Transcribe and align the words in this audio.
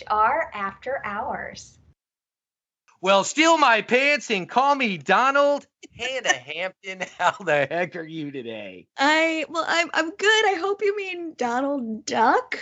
HR 0.00 0.50
After 0.54 1.00
Hours. 1.04 1.78
Well, 3.00 3.24
steal 3.24 3.58
my 3.58 3.82
pants 3.82 4.30
and 4.30 4.48
call 4.48 4.74
me 4.74 4.96
Donald. 4.96 5.66
Hannah 5.98 6.32
Hampton, 6.32 7.04
how 7.18 7.32
the 7.32 7.66
heck 7.66 7.96
are 7.96 8.04
you 8.04 8.30
today? 8.30 8.86
I 8.96 9.44
well, 9.48 9.64
I'm 9.66 9.90
I'm 9.92 10.10
good. 10.10 10.46
I 10.46 10.54
hope 10.60 10.82
you 10.82 10.96
mean 10.96 11.34
Donald 11.36 12.06
Duck. 12.06 12.58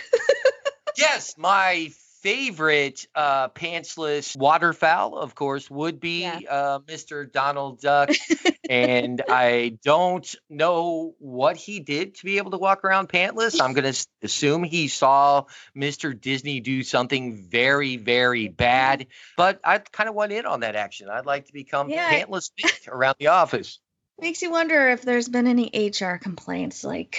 yes, 0.97 1.35
my 1.37 1.91
favorite 2.21 3.07
uh, 3.15 3.49
pantsless 3.49 4.35
waterfowl, 4.37 5.17
of 5.17 5.35
course, 5.35 5.69
would 5.69 5.99
be 5.99 6.21
Yeah. 6.21 6.39
uh, 6.49 6.79
Mr. 6.79 7.29
Donald 7.31 7.81
Duck. 7.81 8.09
and 8.69 9.21
I 9.27 9.77
don't 9.83 10.33
know 10.49 11.15
what 11.19 11.57
he 11.57 11.79
did 11.79 12.15
to 12.15 12.25
be 12.25 12.37
able 12.37 12.51
to 12.51 12.57
walk 12.57 12.83
around 12.85 13.09
pantless. 13.09 13.59
I'm 13.59 13.73
going 13.73 13.91
to 13.91 14.07
assume 14.21 14.63
he 14.63 14.87
saw 14.87 15.45
Mr. 15.75 16.19
Disney 16.19 16.59
do 16.59 16.83
something 16.83 17.47
very, 17.49 17.97
very 17.97 18.47
bad. 18.47 19.07
But 19.35 19.59
I 19.63 19.79
kind 19.79 20.07
of 20.09 20.15
went 20.15 20.31
in 20.31 20.45
on 20.45 20.61
that 20.61 20.75
action. 20.75 21.09
I'd 21.09 21.25
like 21.25 21.47
to 21.47 21.53
become 21.53 21.89
Yeah. 21.89 22.09
pantless 22.23 22.51
around 22.87 23.15
the 23.19 23.27
office. 23.27 23.79
Makes 24.19 24.43
you 24.43 24.51
wonder 24.51 24.89
if 24.89 25.01
there's 25.01 25.27
been 25.27 25.47
any 25.47 25.71
HR 25.73 26.17
complaints 26.17 26.83
like 26.83 27.17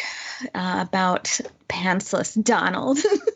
uh, 0.54 0.84
about 0.86 1.40
pantsless 1.68 2.40
Donald. 2.42 2.98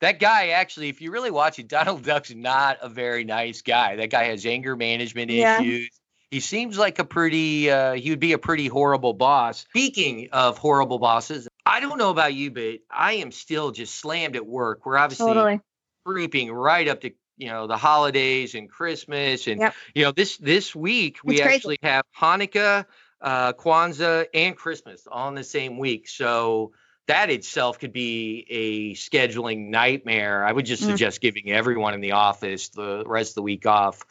That 0.00 0.20
guy, 0.20 0.48
actually, 0.48 0.88
if 0.88 1.00
you 1.00 1.10
really 1.10 1.30
watch 1.30 1.58
it, 1.58 1.68
Donald 1.68 2.04
Duck's 2.04 2.32
not 2.32 2.78
a 2.82 2.88
very 2.88 3.24
nice 3.24 3.62
guy. 3.62 3.96
That 3.96 4.10
guy 4.10 4.24
has 4.24 4.46
anger 4.46 4.76
management 4.76 5.30
Yeah. 5.30 5.60
issues. 5.60 5.90
He 6.30 6.40
seems 6.40 6.76
like 6.76 6.98
a 6.98 7.04
pretty, 7.04 7.70
uh, 7.70 7.94
he 7.94 8.10
would 8.10 8.20
be 8.20 8.32
a 8.32 8.38
pretty 8.38 8.68
horrible 8.68 9.14
boss. 9.14 9.60
Speaking 9.60 10.28
of 10.32 10.58
horrible 10.58 10.98
bosses, 10.98 11.48
I 11.64 11.80
don't 11.80 11.98
know 11.98 12.10
about 12.10 12.34
you, 12.34 12.50
but 12.50 12.80
I 12.90 13.14
am 13.14 13.32
still 13.32 13.70
just 13.70 13.94
slammed 13.94 14.36
at 14.36 14.46
work. 14.46 14.84
We're 14.84 14.98
obviously 14.98 15.26
totally. 15.26 15.60
creeping 16.04 16.52
right 16.52 16.86
up 16.86 17.00
to 17.02 17.12
you 17.36 17.48
know 17.48 17.66
the 17.66 17.76
holidays 17.76 18.54
and 18.54 18.68
Christmas, 18.68 19.46
and 19.46 19.60
Yep. 19.60 19.74
you 19.94 20.04
know 20.04 20.12
this 20.12 20.36
this 20.38 20.74
week 20.74 21.18
we 21.24 21.40
actually 21.40 21.78
have 21.82 22.04
Hanukkah, 22.18 22.84
uh, 23.20 23.52
Kwanzaa, 23.52 24.26
and 24.34 24.56
Christmas 24.56 25.06
all 25.10 25.28
in 25.28 25.34
the 25.34 25.44
same 25.44 25.78
week. 25.78 26.08
So 26.08 26.72
that 27.08 27.30
itself 27.30 27.78
could 27.78 27.92
be 27.92 28.46
a 28.48 28.94
scheduling 28.94 29.68
nightmare. 29.70 30.44
I 30.44 30.52
would 30.52 30.66
just 30.66 30.82
Mm. 30.82 30.86
suggest 30.86 31.20
giving 31.20 31.50
everyone 31.50 31.94
in 31.94 32.00
the 32.00 32.12
office 32.12 32.68
the 32.68 33.02
rest 33.06 33.32
of 33.32 33.34
the 33.36 33.42
week 33.42 33.66
off. 33.66 34.04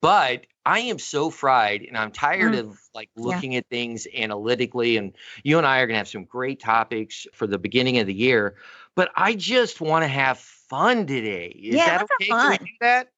But 0.00 0.46
I 0.64 0.80
am 0.80 0.98
so 0.98 1.30
fried 1.30 1.82
and 1.82 1.96
I'm 1.98 2.12
tired 2.12 2.54
Mm. 2.54 2.60
of 2.60 2.80
like 2.94 3.10
Yeah. 3.16 3.22
looking 3.24 3.56
at 3.56 3.66
things 3.68 4.06
analytically. 4.16 4.96
And 4.96 5.14
you 5.42 5.58
and 5.58 5.66
I 5.66 5.80
are 5.80 5.86
going 5.86 5.94
to 5.94 5.98
have 5.98 6.08
some 6.08 6.24
great 6.24 6.60
topics 6.60 7.26
for 7.34 7.46
the 7.46 7.58
beginning 7.58 7.98
of 7.98 8.06
the 8.06 8.14
year. 8.14 8.56
But 8.94 9.10
I 9.16 9.34
just 9.34 9.80
want 9.80 10.04
to 10.04 10.08
have 10.08 10.38
fun 10.38 11.06
today. 11.06 11.48
Is 11.48 11.76
Yeah, 11.76 11.86
that 11.86 12.02
okay? 12.02 12.26
Can 12.26 12.36
we 12.50 12.58
fun. 12.58 12.58
do 12.66 12.72
that? 12.80 13.08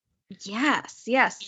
Yes, 0.44 1.04
yes. 1.06 1.38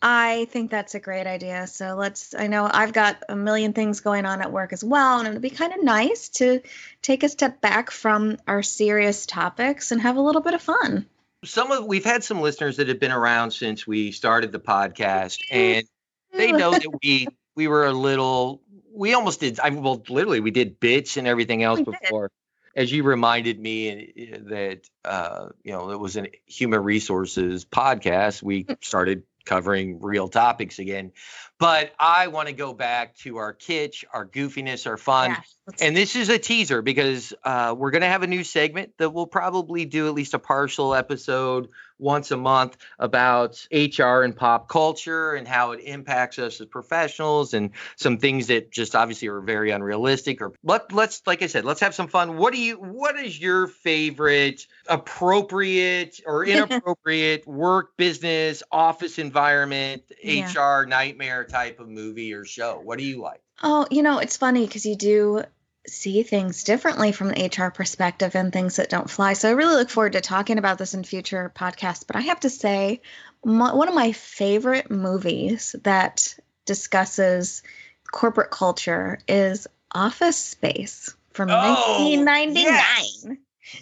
I 0.00 0.46
think 0.50 0.70
that's 0.70 0.94
a 0.94 1.00
great 1.00 1.26
idea. 1.26 1.66
So 1.66 1.96
let's, 1.96 2.34
I 2.34 2.46
know 2.46 2.68
I've 2.70 2.92
got 2.92 3.22
a 3.28 3.34
million 3.34 3.72
things 3.72 4.00
going 4.00 4.26
on 4.26 4.40
at 4.40 4.52
work 4.52 4.72
as 4.72 4.84
well, 4.84 5.18
and 5.18 5.26
it 5.28 5.32
would 5.32 5.42
be 5.42 5.50
kind 5.50 5.72
of 5.72 5.82
nice 5.82 6.28
to 6.30 6.60
take 7.02 7.24
a 7.24 7.28
step 7.28 7.60
back 7.60 7.90
from 7.90 8.36
our 8.46 8.62
serious 8.62 9.26
topics 9.26 9.90
and 9.90 10.00
have 10.00 10.16
a 10.16 10.20
little 10.20 10.42
bit 10.42 10.54
of 10.54 10.62
fun. 10.62 11.06
Some 11.44 11.72
of 11.72 11.84
we've 11.84 12.04
had 12.04 12.22
some 12.22 12.40
listeners 12.40 12.76
that 12.76 12.88
have 12.88 13.00
been 13.00 13.12
around 13.12 13.52
since 13.52 13.86
we 13.86 14.12
started 14.12 14.52
the 14.52 14.60
podcast, 14.60 15.40
and 15.50 15.84
they 16.32 16.52
know 16.52 16.72
that 16.72 16.98
we 17.02 17.28
we 17.56 17.68
were 17.68 17.86
a 17.86 17.92
little 17.92 18.60
we 18.92 19.14
almost 19.14 19.40
did 19.40 19.58
I 19.60 19.70
mean, 19.70 19.82
well 19.82 20.02
literally 20.08 20.40
we 20.40 20.50
did 20.50 20.80
bits 20.80 21.16
and 21.16 21.26
everything 21.26 21.62
else 21.62 21.78
We 21.78 21.84
did. 21.84 22.00
before 22.00 22.30
as 22.74 22.90
you 22.90 23.02
reminded 23.04 23.58
me 23.60 24.32
uh, 24.32 24.38
that 24.48 24.80
uh 25.04 25.48
you 25.62 25.72
know 25.72 25.90
it 25.90 25.98
was 26.00 26.16
an 26.16 26.28
human 26.46 26.82
resources 26.82 27.64
podcast 27.64 28.42
we 28.42 28.64
Mm. 28.64 28.76
started 28.80 29.22
covering 29.48 29.98
real 30.00 30.28
topics 30.28 30.78
again. 30.78 31.10
But 31.58 31.92
i 31.98 32.28
want 32.28 32.46
to 32.48 32.54
go 32.54 32.72
back 32.72 33.16
to 33.16 33.38
our 33.38 33.52
kitsch 33.52 34.04
our 34.12 34.26
goofiness 34.26 34.86
our 34.86 34.96
fun. 34.96 35.30
Yeah, 35.30 35.86
and 35.86 35.96
this 35.96 36.14
is 36.14 36.28
a 36.28 36.38
teaser 36.38 36.82
because 36.82 37.32
uh, 37.42 37.74
we're 37.76 37.90
going 37.90 38.02
to 38.02 38.08
have 38.08 38.22
a 38.22 38.28
new 38.28 38.44
segment 38.44 38.92
that 38.98 39.10
we'll 39.10 39.26
probably 39.26 39.86
do 39.86 40.06
at 40.06 40.14
least 40.14 40.34
a 40.34 40.38
partial 40.38 40.94
episode 40.94 41.68
once 41.98 42.30
a 42.30 42.36
month 42.36 42.76
about 42.98 43.66
HR 43.72 44.22
and 44.22 44.36
pop 44.36 44.68
culture 44.68 45.34
and 45.34 45.46
how 45.46 45.72
it 45.72 45.80
impacts 45.80 46.38
us 46.38 46.60
as 46.60 46.66
professionals 46.66 47.54
and 47.54 47.70
some 47.96 48.18
things 48.18 48.48
that 48.48 48.70
just 48.70 48.94
obviously 48.94 49.28
are 49.28 49.40
very 49.40 49.70
unrealistic 49.70 50.40
or 50.40 50.52
let, 50.62 50.92
let's 50.92 51.22
like 51.26 51.42
I 51.42 51.46
said 51.46 51.64
let's 51.64 51.80
have 51.80 51.94
some 51.94 52.08
fun. 52.08 52.36
What 52.36 52.52
do 52.52 52.60
you 52.60 52.76
what 52.76 53.18
is 53.18 53.38
your 53.38 53.66
favorite 53.66 54.66
appropriate 54.88 56.20
or 56.26 56.44
inappropriate 56.46 57.46
work 57.46 57.96
business 57.96 58.62
office 58.70 59.18
environment 59.18 60.02
Yeah. 60.22 60.50
HR 60.50 60.86
nightmare 60.86 61.44
type 61.44 61.80
of 61.80 61.88
movie 61.88 62.32
or 62.32 62.44
show? 62.44 62.80
What 62.82 62.98
do 62.98 63.04
you 63.04 63.20
like? 63.20 63.42
Oh, 63.62 63.86
you 63.90 64.02
know, 64.02 64.18
it's 64.18 64.36
funny 64.36 64.66
because 64.66 64.86
you 64.86 64.96
do 64.96 65.42
see 65.86 66.22
things 66.22 66.64
differently 66.64 67.12
from 67.12 67.28
the 67.28 67.46
HR 67.56 67.70
perspective 67.70 68.34
and 68.34 68.52
things 68.52 68.76
that 68.76 68.90
don't 68.90 69.08
fly. 69.10 69.32
So 69.32 69.48
I 69.48 69.52
really 69.52 69.76
look 69.76 69.90
forward 69.90 70.12
to 70.14 70.20
talking 70.20 70.58
about 70.58 70.78
this 70.78 70.94
in 70.94 71.04
future 71.04 71.50
podcasts. 71.54 72.06
But 72.06 72.16
I 72.16 72.20
have 72.22 72.40
to 72.40 72.50
say, 72.50 73.00
my, 73.44 73.72
one 73.74 73.88
of 73.88 73.94
my 73.94 74.12
favorite 74.12 74.90
movies 74.90 75.74
that 75.84 76.36
discusses 76.66 77.62
corporate 78.10 78.50
culture 78.50 79.18
is 79.26 79.66
Office 79.92 80.36
Space 80.36 81.14
from 81.32 81.50
Oh, 81.50 81.54
1999. 81.54 82.64
yes. 82.64 83.26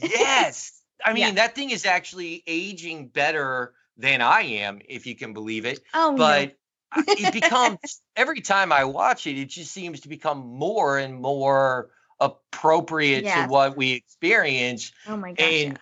yes. 0.02 0.82
I 1.04 1.12
mean, 1.14 1.22
Yeah. 1.24 1.30
that 1.32 1.54
thing 1.54 1.70
is 1.70 1.84
actually 1.86 2.42
aging 2.46 3.08
better 3.08 3.72
than 3.96 4.20
I 4.20 4.42
am, 4.42 4.80
if 4.88 5.06
you 5.06 5.16
can 5.16 5.32
believe 5.32 5.64
it. 5.64 5.80
Oh. 5.94 6.16
But 6.16 6.56
it 6.94 7.32
becomes 7.32 8.00
every 8.16 8.40
time 8.40 8.72
I 8.72 8.84
watch 8.84 9.26
it, 9.26 9.38
it 9.38 9.46
just 9.48 9.72
seems 9.72 10.00
to 10.00 10.08
become 10.08 10.38
more 10.38 10.98
and 10.98 11.20
more 11.20 11.90
appropriate 12.20 13.26
to 13.26 13.46
what 13.46 13.76
we 13.76 13.92
experience. 13.92 14.92
oh 15.06 15.16
my 15.16 15.32
gosh. 15.32 15.46
and-. 15.46 15.78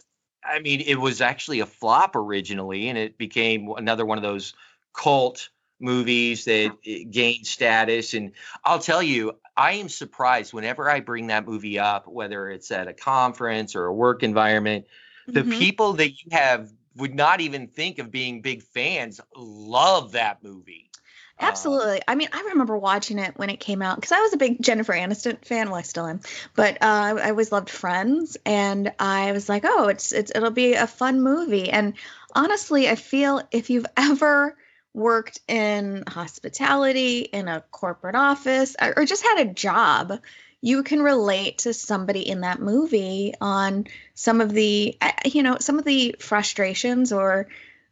I 0.46 0.60
mean, 0.60 0.82
it 0.82 0.96
was 0.96 1.22
actually 1.22 1.60
a 1.60 1.66
flop 1.66 2.14
originally, 2.16 2.90
and 2.90 2.98
it 2.98 3.16
became 3.16 3.70
another 3.78 4.04
one 4.04 4.18
of 4.18 4.22
those 4.22 4.52
cult 4.92 5.48
movies 5.80 6.44
that 6.44 6.76
gained 7.10 7.46
status. 7.46 8.12
And 8.12 8.32
I'll 8.62 8.78
tell 8.78 9.02
you, 9.02 9.38
I 9.56 9.72
am 9.72 9.88
surprised 9.88 10.52
whenever 10.52 10.90
I 10.90 11.00
bring 11.00 11.28
that 11.28 11.46
movie 11.46 11.78
up, 11.78 12.06
whether 12.06 12.50
it's 12.50 12.70
at 12.70 12.88
a 12.88 12.92
conference 12.92 13.74
or 13.74 13.86
a 13.86 13.94
work 13.94 14.22
environment, 14.22 14.86
the 15.26 15.42
Mhm. 15.42 15.58
people 15.58 15.92
that 15.94 16.10
you 16.10 16.28
have 16.32 16.70
would 16.96 17.14
not 17.14 17.40
even 17.40 17.66
think 17.68 17.98
of 17.98 18.10
being 18.10 18.42
big 18.42 18.62
fans 18.62 19.20
love 19.34 20.12
that 20.12 20.42
movie. 20.42 20.90
Uh, 21.38 21.46
Absolutely. 21.46 22.00
I 22.06 22.14
mean, 22.14 22.28
I 22.32 22.48
remember 22.50 22.76
watching 22.76 23.18
it 23.18 23.36
when 23.36 23.50
it 23.50 23.58
came 23.58 23.82
out 23.82 23.96
because 23.96 24.12
I 24.12 24.20
was 24.20 24.32
a 24.32 24.36
big 24.36 24.62
Jennifer 24.62 24.92
Aniston 24.92 25.44
fan. 25.44 25.68
Well, 25.68 25.78
I 25.78 25.82
still 25.82 26.06
am, 26.06 26.20
but 26.54 26.76
uh, 26.80 27.16
I 27.20 27.30
always 27.30 27.50
loved 27.50 27.70
Friends, 27.70 28.36
and 28.46 28.92
I 28.98 29.32
was 29.32 29.48
like, 29.48 29.64
oh, 29.66 29.88
it's 29.88 30.12
it's 30.12 30.30
it'll 30.34 30.50
be 30.50 30.74
a 30.74 30.86
fun 30.86 31.22
movie. 31.22 31.70
And 31.70 31.94
honestly, 32.34 32.88
I 32.88 32.94
feel 32.94 33.42
if 33.50 33.70
you've 33.70 33.86
ever 33.96 34.56
worked 34.92 35.40
in 35.48 36.04
hospitality 36.06 37.20
in 37.20 37.48
a 37.48 37.64
corporate 37.72 38.14
office 38.14 38.76
or, 38.80 39.00
or 39.00 39.04
just 39.04 39.24
had 39.24 39.40
a 39.40 39.52
job, 39.52 40.20
you 40.60 40.84
can 40.84 41.02
relate 41.02 41.58
to 41.58 41.74
somebody 41.74 42.28
in 42.28 42.42
that 42.42 42.60
movie 42.60 43.34
on 43.40 43.88
some 44.14 44.40
of 44.40 44.52
the 44.52 44.96
uh, 45.00 45.10
you 45.24 45.42
know 45.42 45.56
some 45.58 45.80
of 45.80 45.84
the 45.84 46.14
frustrations 46.20 47.12
or 47.12 47.48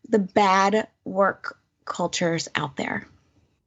the 0.08 0.20
bad 0.20 0.86
work 1.04 1.58
cultures 1.84 2.48
out 2.54 2.76
there. 2.76 3.08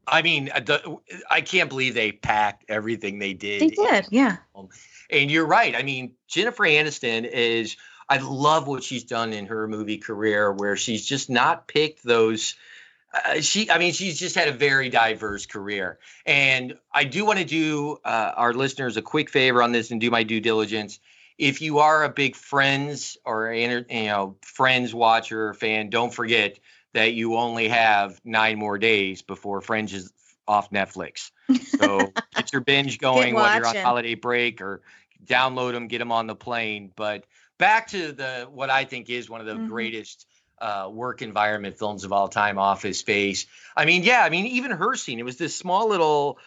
I 0.07 0.21
mean, 0.21 0.49
uh, 0.53 0.59
the, 0.59 0.97
I 1.29 1.41
can't 1.41 1.69
believe 1.69 1.93
they 1.93 2.11
packed 2.11 2.65
everything 2.69 3.19
they 3.19 3.33
did. 3.33 3.61
They 3.61 3.69
did, 3.69 4.07
yeah. 4.11 4.37
And 5.09 5.31
you're 5.31 5.45
right. 5.45 5.75
I 5.75 5.83
mean, 5.83 6.13
Jennifer 6.27 6.63
Aniston 6.63 7.25
is, 7.25 7.77
I 8.07 8.17
love 8.17 8.67
what 8.67 8.83
she's 8.83 9.03
done 9.03 9.33
in 9.33 9.47
her 9.47 9.67
movie 9.67 9.97
career 9.97 10.51
where 10.51 10.75
she's 10.75 11.05
just 11.05 11.29
not 11.29 11.67
picked 11.67 12.03
those. 12.03 12.55
Uh, 13.13 13.41
she, 13.41 13.69
I 13.69 13.77
mean, 13.77 13.93
she's 13.93 14.19
just 14.19 14.35
had 14.35 14.47
a 14.47 14.51
very 14.51 14.89
diverse 14.89 15.45
career. 15.45 15.99
And 16.25 16.77
I 16.93 17.05
do 17.05 17.25
want 17.25 17.39
to 17.39 17.45
do 17.45 17.97
uh, 18.03 18.31
our 18.35 18.53
listeners 18.53 18.97
a 18.97 19.01
quick 19.01 19.29
favor 19.29 19.63
on 19.63 19.71
this 19.71 19.91
and 19.91 20.01
do 20.01 20.11
my 20.11 20.23
due 20.23 20.41
diligence. 20.41 20.99
If 21.37 21.61
you 21.61 21.79
are 21.79 22.03
a 22.03 22.09
big 22.09 22.35
Friends 22.35 23.17
or 23.25 23.51
you 23.53 23.83
know 23.89 24.37
Friends 24.41 24.93
watcher 24.93 25.49
or 25.49 25.53
fan, 25.53 25.89
don't 25.89 26.13
forget 26.13 26.59
that 26.95 27.13
you 27.13 27.35
only 27.35 27.67
have 27.67 28.19
nine 28.23 28.57
more 28.57 28.77
days 28.77 29.21
before 29.21 29.61
Friends 29.61 29.93
is 29.93 30.11
off 30.47 30.71
Netflix. 30.71 31.31
So 31.67 32.13
get 32.35 32.51
your 32.53 32.61
binge 32.61 32.97
going 32.99 33.33
while 33.35 33.53
you're 33.53 33.67
on 33.67 33.75
holiday 33.75 34.15
break 34.15 34.61
or 34.61 34.81
download 35.23 35.73
them, 35.73 35.87
get 35.87 35.99
them 35.99 36.11
on 36.11 36.25
the 36.27 36.35
plane. 36.35 36.91
But 36.95 37.25
back 37.57 37.87
to 37.89 38.13
the 38.13 38.47
what 38.49 38.69
I 38.69 38.85
think 38.85 39.09
is 39.09 39.29
one 39.29 39.41
of 39.41 39.47
the 39.47 39.55
Mhm. 39.55 39.67
greatest 39.67 40.25
uh, 40.59 40.89
work 40.89 41.21
environment 41.21 41.77
films 41.77 42.05
of 42.05 42.13
all 42.13 42.29
time, 42.29 42.57
Office 42.57 42.99
Space. 42.99 43.45
I 43.75 43.83
mean, 43.83 44.03
yeah, 44.03 44.23
I 44.23 44.29
mean, 44.29 44.45
even 44.45 44.71
her 44.71 44.95
scene, 44.95 45.19
it 45.19 45.25
was 45.25 45.37
this 45.37 45.53
small 45.53 45.89
little 45.89 46.39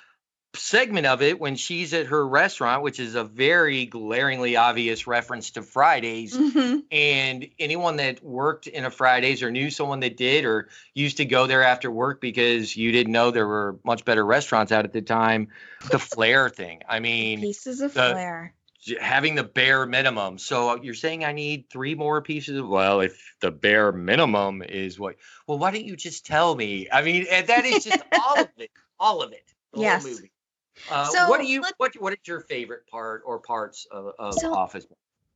segment 0.54 1.06
of 1.06 1.20
it 1.22 1.38
when 1.38 1.56
she's 1.56 1.92
at 1.92 2.06
her 2.06 2.26
restaurant, 2.26 2.82
which 2.82 2.98
is 2.98 3.14
a 3.14 3.24
very 3.24 3.84
glaringly 3.86 4.56
obvious 4.56 5.06
reference 5.06 5.50
to 5.52 5.62
Fridays. 5.62 6.36
Mhm. 6.36 6.82
And 6.90 7.48
anyone 7.58 7.96
that 7.96 8.22
worked 8.24 8.66
in 8.66 8.84
a 8.84 8.90
Fridays 8.90 9.42
or 9.42 9.50
knew 9.50 9.70
someone 9.70 10.00
that 10.00 10.16
did 10.16 10.44
or 10.44 10.68
used 10.94 11.18
to 11.18 11.24
go 11.26 11.46
there 11.46 11.62
after 11.62 11.90
work 11.90 12.20
because 12.20 12.76
you 12.76 12.92
didn't 12.92 13.12
know 13.12 13.30
there 13.30 13.46
were 13.46 13.78
much 13.84 14.04
better 14.04 14.24
restaurants 14.24 14.72
out 14.72 14.84
at 14.84 14.92
the 14.92 15.02
time, 15.02 15.48
the 15.90 15.98
flair 15.98 16.48
thing. 16.48 16.80
I 16.88 17.00
mean, 17.00 17.40
Pieces 17.40 17.80
of 17.80 17.92
the- 17.94 18.10
flair. 18.12 18.54
having 19.00 19.34
the 19.34 19.44
bare 19.44 19.84
minimum. 19.84 20.38
So 20.38 20.82
you're 20.82 20.94
saying 20.94 21.24
I 21.24 21.32
need 21.32 21.68
three 21.70 21.94
more 21.94 22.22
pieces 22.22 22.62
well, 22.62 23.00
if 23.00 23.34
the 23.40 23.50
bare 23.50 23.92
minimum 23.92 24.62
is 24.62 24.98
what 24.98 25.16
well, 25.46 25.58
why 25.58 25.70
don't 25.72 25.84
you 25.84 25.94
just 25.96 26.24
tell 26.24 26.54
me? 26.54 26.88
I 26.90 27.02
mean, 27.02 27.26
that 27.30 27.64
is 27.66 27.84
just 27.84 28.02
all 28.12 28.40
of 28.40 28.48
it. 28.56 28.70
All 28.98 29.22
of 29.22 29.32
it. 29.32 29.44
The 29.74 29.80
Yes. 29.82 30.02
whole 30.02 30.12
movie. 30.12 30.32
Uh, 30.90 31.04
So, 31.04 31.28
what 31.28 31.40
do 31.40 31.46
you 31.46 31.62
what 31.76 31.92
what 31.98 32.12
is 32.12 32.18
your 32.26 32.40
favorite 32.40 32.86
part 32.88 33.22
or 33.24 33.38
parts 33.38 33.86
of, 33.90 34.12
of 34.18 34.34
So- 34.34 34.54
Office? 34.54 34.86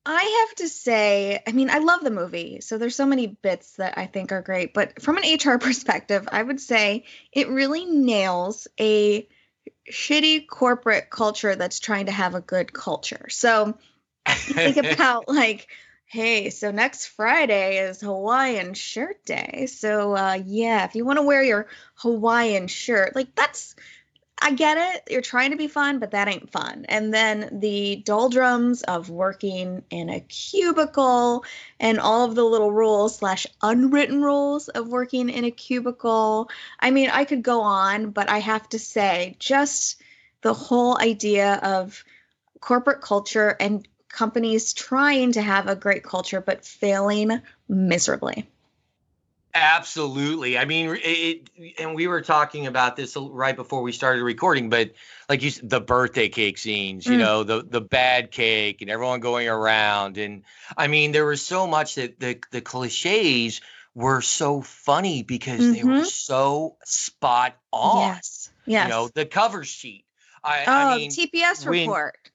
I 0.04 0.46
have 0.48 0.56
to 0.56 0.68
say, 0.68 1.40
I 1.46 1.52
mean, 1.52 1.70
I 1.70 1.78
love 1.78 2.02
the 2.02 2.10
movie. 2.10 2.60
So 2.60 2.76
there's 2.76 2.96
so 2.96 3.06
many 3.06 3.28
bits 3.28 3.76
that 3.76 3.96
I 3.96 4.06
think 4.06 4.32
are 4.32 4.42
great. 4.42 4.74
But 4.74 5.00
from 5.00 5.16
an 5.16 5.24
HR 5.24 5.58
perspective, 5.60 6.28
I 6.32 6.42
would 6.42 6.60
say 6.60 7.04
it 7.30 7.48
really 7.48 7.84
nails 7.84 8.66
a 8.80 9.28
shitty 9.90 10.48
corporate 10.48 11.08
culture 11.08 11.54
that's 11.54 11.78
trying 11.78 12.06
to 12.06 12.12
have 12.12 12.34
a 12.34 12.40
good 12.40 12.72
culture. 12.72 13.26
So 13.28 13.78
think 14.26 14.76
about 14.92 15.28
like, 15.28 15.68
hey, 16.06 16.50
so 16.50 16.72
next 16.72 17.06
Friday 17.06 17.78
is 17.78 18.00
Hawaiian 18.00 18.74
shirt 18.74 19.24
day. 19.24 19.66
So 19.66 20.16
uh, 20.16 20.38
yeah, 20.44 20.84
if 20.84 20.96
you 20.96 21.04
want 21.04 21.18
to 21.18 21.22
wear 21.22 21.44
your 21.44 21.68
Hawaiian 21.94 22.66
shirt, 22.66 23.14
like 23.14 23.36
that's 23.36 23.76
I 24.40 24.52
get 24.52 24.76
it. 24.76 25.12
You're 25.12 25.22
trying 25.22 25.52
to 25.52 25.56
be 25.56 25.68
fun, 25.68 26.00
but 26.00 26.10
that 26.10 26.26
ain't 26.26 26.50
fun. 26.50 26.84
And 26.88 27.14
then 27.14 27.60
the 27.60 27.96
doldrums 28.04 28.82
of 28.82 29.08
working 29.08 29.84
in 29.88 30.10
a 30.10 30.20
cubicle 30.20 31.44
and 31.78 32.00
all 32.00 32.24
of 32.24 32.34
the 32.34 32.44
little 32.44 32.72
rules 32.72 33.16
slash 33.16 33.46
unwritten 33.62 34.20
rules 34.20 34.68
of 34.68 34.88
working 34.88 35.28
in 35.28 35.44
a 35.44 35.50
cubicle. 35.50 36.50
I 36.80 36.90
mean, 36.90 37.10
I 37.10 37.24
could 37.24 37.42
go 37.42 37.62
on, 37.62 38.10
but 38.10 38.28
I 38.28 38.38
have 38.38 38.68
to 38.70 38.80
say, 38.80 39.36
just 39.38 40.00
the 40.40 40.54
whole 40.54 40.98
idea 40.98 41.54
of 41.54 42.04
corporate 42.60 43.00
culture 43.00 43.56
and 43.60 43.86
companies 44.08 44.72
trying 44.72 45.32
to 45.32 45.42
have 45.42 45.68
a 45.68 45.76
great 45.76 46.02
culture 46.02 46.40
but 46.40 46.64
failing 46.64 47.40
miserably. 47.68 48.48
Absolutely. 49.54 50.56
I 50.58 50.64
mean, 50.64 50.90
it, 50.96 50.98
it- 51.56 51.74
and 51.78 51.94
we 51.94 52.06
were 52.06 52.22
talking 52.22 52.66
about 52.66 52.96
this 52.96 53.16
right 53.16 53.54
before 53.54 53.82
we 53.82 53.92
started 53.92 54.22
recording, 54.22 54.70
but 54.70 54.92
like 55.28 55.42
you 55.42 55.50
said, 55.50 55.68
the 55.68 55.80
birthday 55.80 56.28
cake 56.28 56.58
scenes, 56.58 57.06
you 57.06 57.12
Mm. 57.14 57.18
know, 57.18 57.42
the 57.44 57.62
the 57.62 57.80
bad 57.80 58.30
cake 58.30 58.80
and 58.80 58.90
everyone 58.90 59.20
going 59.20 59.48
around, 59.48 60.16
and 60.18 60.42
I 60.76 60.86
mean, 60.88 61.12
there 61.12 61.26
was 61.26 61.42
so 61.42 61.66
much 61.66 61.96
that 61.96 62.18
the 62.18 62.38
the 62.50 62.60
cliches 62.62 63.60
were 63.94 64.22
so 64.22 64.62
funny 64.62 65.22
because 65.22 65.58
they 65.74 65.84
were 65.84 66.00
Mhm. 66.00 66.06
so 66.06 66.76
spot 66.84 67.54
on. 67.72 68.14
Yes. 68.14 68.50
Yes. 68.64 68.84
You 68.86 68.90
know, 68.90 69.08
the 69.08 69.26
cover 69.26 69.64
sheet. 69.64 70.06
I, 70.42 70.64
oh, 70.66 70.72
I 70.72 70.96
mean, 70.96 71.10
TPS 71.10 71.66
when- 71.66 71.80
report. 71.88 72.30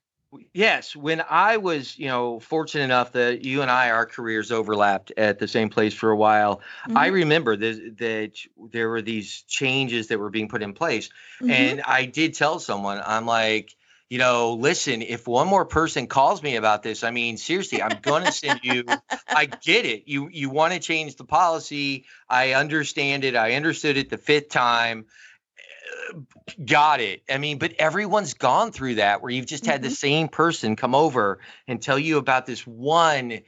Yes, 0.54 0.94
when 0.94 1.22
I 1.30 1.56
was, 1.56 1.98
you 1.98 2.08
know, 2.08 2.40
fortunate 2.42 2.84
enough 2.84 3.14
that 3.14 3.46
you 3.46 3.62
and 3.62 3.72
I, 3.72 3.90
our 3.92 4.06
careers 4.06 4.52
overlapped 4.52 5.12
at 5.16 5.40
the 5.40 5.48
same 5.48 5.70
place 5.70 5.94
for 5.94 6.10
a 6.10 6.18
while, 6.18 6.62
I 6.94 7.08
Mhm. 7.08 7.08
remember 7.08 7.56
that, 7.56 7.96
that 8.00 8.34
there 8.72 8.90
were 8.90 9.02
these 9.02 9.44
changes 9.44 10.08
that 10.08 10.20
were 10.20 10.30
being 10.30 10.50
put 10.50 10.62
in 10.62 10.74
place. 10.74 11.10
Mhm. 11.40 11.78
And 11.78 11.82
I 11.82 12.06
did 12.06 12.34
tell 12.34 12.60
someone, 12.60 13.02
I'm 13.06 13.26
like, 13.26 13.74
you 14.10 14.18
know, 14.18 14.54
listen, 14.56 15.02
if 15.02 15.28
one 15.28 15.48
more 15.48 15.66
person 15.66 16.08
calls 16.08 16.44
me 16.44 16.58
about 16.58 16.84
this, 16.84 17.04
I 17.06 17.12
mean, 17.12 17.38
seriously, 17.38 17.82
I'm 17.82 17.96
going 17.96 18.24
to 18.24 18.32
send 18.32 18.60
you. 18.64 19.02
I 19.34 19.46
get 19.46 19.86
it. 19.86 20.08
You 20.08 20.30
you 20.32 20.50
want 20.50 20.74
to 20.74 20.80
change 20.80 21.16
the 21.16 21.26
policy. 21.26 22.06
I 22.30 22.54
understand 22.54 23.24
it. 23.24 23.36
I 23.36 23.54
understood 23.54 23.96
it 23.98 24.10
the 24.10 24.18
fifth 24.18 24.50
time. 24.50 25.06
Got 26.64 27.02
it. 27.02 27.24
I 27.30 27.38
mean, 27.38 27.58
but 27.58 27.74
everyone's 27.80 28.34
gone 28.34 28.72
through 28.72 28.96
that 28.96 29.22
where 29.22 29.32
you've 29.32 29.46
just 29.46 29.66
had 29.66 29.82
the 29.82 29.90
Mhm. 29.90 29.96
same 29.96 30.28
person 30.28 30.76
come 30.76 30.96
over 30.96 31.40
and 31.68 31.82
tell 31.82 32.00
you 32.00 32.18
about 32.18 32.46
this 32.46 32.66
one 32.66 33.42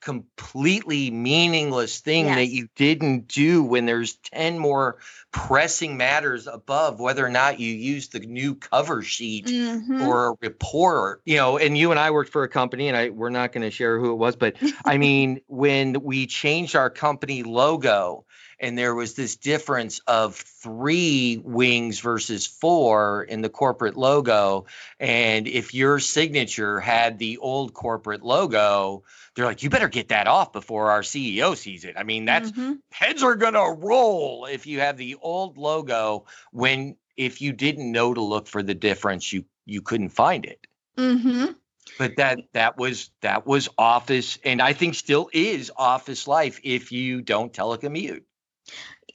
completely 0.00 1.10
meaningless 1.10 2.00
thing 2.00 2.26
that 2.26 2.48
you 2.48 2.68
didn't 2.76 3.28
do 3.28 3.62
when 3.62 3.86
there's 3.86 4.16
10 4.32 4.58
more 4.58 4.98
pressing 5.32 5.96
matters 5.96 6.46
above 6.46 7.00
whether 7.00 7.24
or 7.24 7.30
not 7.30 7.58
you 7.60 7.72
use 7.72 8.08
the 8.08 8.20
new 8.20 8.54
cover 8.54 9.02
sheet 9.02 9.46
Mhm. 9.46 10.00
or 10.00 10.28
a 10.28 10.34
report 10.42 11.22
you 11.24 11.36
know 11.36 11.58
and 11.58 11.76
you 11.76 11.90
and 11.90 11.98
i 11.98 12.10
worked 12.10 12.30
for 12.30 12.42
a 12.42 12.48
company 12.48 12.88
and 12.88 12.96
i 12.96 13.08
we're 13.10 13.30
not 13.30 13.52
going 13.52 13.62
to 13.62 13.70
share 13.70 13.98
who 13.98 14.12
it 14.12 14.16
was 14.16 14.36
but 14.36 14.54
i 14.84 14.96
mean 14.98 15.40
when 15.48 16.00
we 16.02 16.26
changed 16.26 16.76
our 16.76 16.90
company 16.90 17.42
logo 17.42 18.26
and 18.58 18.76
there 18.76 18.94
was 18.94 19.14
this 19.14 19.36
difference 19.36 20.00
of 20.06 20.34
three 20.36 21.40
wings 21.42 22.00
versus 22.00 22.46
four 22.46 23.22
in 23.22 23.42
the 23.42 23.48
corporate 23.48 23.96
logo 23.96 24.66
and 24.98 25.46
if 25.46 25.74
your 25.74 25.98
signature 25.98 26.80
had 26.80 27.18
the 27.18 27.38
old 27.38 27.74
corporate 27.74 28.22
logo 28.22 29.02
they're 29.34 29.44
like 29.44 29.62
you 29.62 29.70
better 29.70 29.88
get 29.88 30.08
that 30.08 30.26
off 30.26 30.52
before 30.52 30.90
our 30.90 31.02
ceo 31.02 31.56
sees 31.56 31.84
it 31.84 31.94
i 31.98 32.02
mean 32.02 32.24
that's 32.24 32.50
Mhm. 32.52 32.78
heads 32.90 33.22
are 33.22 33.36
gonna 33.36 33.72
roll 33.72 34.46
if 34.46 34.66
you 34.66 34.80
have 34.80 34.96
the 34.96 35.16
old 35.20 35.58
logo 35.58 36.26
when 36.52 36.96
if 37.16 37.40
you 37.40 37.52
didn't 37.52 37.90
know 37.92 38.12
to 38.14 38.20
look 38.20 38.46
for 38.46 38.62
the 38.62 38.74
difference 38.74 39.32
you 39.32 39.44
you 39.64 39.82
couldn't 39.82 40.10
find 40.10 40.44
it 40.46 40.66
Mhm. 40.96 41.54
but 41.98 42.16
that 42.16 42.38
that 42.52 42.78
was 42.78 43.10
that 43.20 43.46
was 43.46 43.68
office 43.76 44.38
and 44.44 44.62
i 44.62 44.72
think 44.72 44.94
still 44.94 45.28
is 45.32 45.70
office 45.76 46.26
life 46.26 46.60
if 46.62 46.92
you 46.92 47.20
don't 47.20 47.52
telecommute 47.52 48.22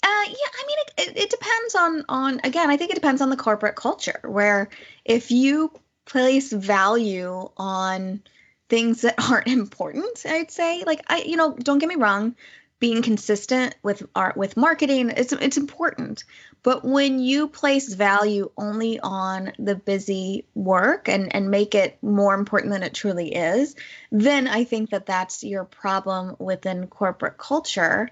Uh, 0.04 0.26
yeah, 0.28 0.34
I 0.34 0.66
mean, 0.68 0.78
it, 0.80 0.94
it, 0.98 1.18
it 1.24 1.30
depends 1.30 1.76
on 1.76 2.06
on 2.10 2.42
again. 2.44 2.70
I 2.70 2.78
think 2.78 2.92
it 2.92 2.96
depends 2.96 3.22
on 3.22 3.30
the 3.30 3.38
corporate 3.38 3.76
culture. 3.76 4.20
Where 4.24 4.70
if 5.06 5.32
you 5.32 5.72
place 6.06 6.52
value 6.52 7.50
on 7.58 8.24
things 8.70 9.02
that 9.02 9.16
aren't 9.32 9.48
important, 9.48 10.24
I'd 10.26 10.52
say, 10.52 10.84
like 10.86 11.04
I, 11.08 11.20
you 11.22 11.38
know, 11.38 11.54
don't 11.54 11.78
get 11.80 11.90
me 11.90 11.96
wrong, 11.96 12.36
being 12.80 13.04
consistent 13.04 13.76
with 13.84 14.02
art 14.16 14.36
with 14.36 14.58
marketing, 14.58 15.12
it's 15.12 15.34
it's 15.34 15.58
important. 15.58 16.24
But 16.64 16.84
when 16.84 17.20
you 17.20 17.48
place 17.48 17.94
value 17.94 18.52
only 18.58 19.00
on 19.00 19.54
the 19.60 19.76
busy 19.76 20.46
work 20.56 21.08
and 21.10 21.34
and 21.36 21.52
make 21.52 21.76
it 21.76 21.98
more 22.02 22.34
important 22.34 22.72
than 22.74 22.82
it 22.84 22.96
truly 22.96 23.36
is, 23.36 23.76
then 24.12 24.48
I 24.48 24.64
think 24.64 24.90
that 24.90 25.06
that's 25.06 25.44
your 25.44 25.64
problem 25.64 26.36
within 26.40 26.88
corporate 26.88 27.38
culture. 27.38 28.10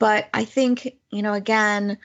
But 0.00 0.28
I 0.34 0.44
think, 0.46 0.96
you 1.10 1.22
know, 1.22 1.34
again, 1.34 1.98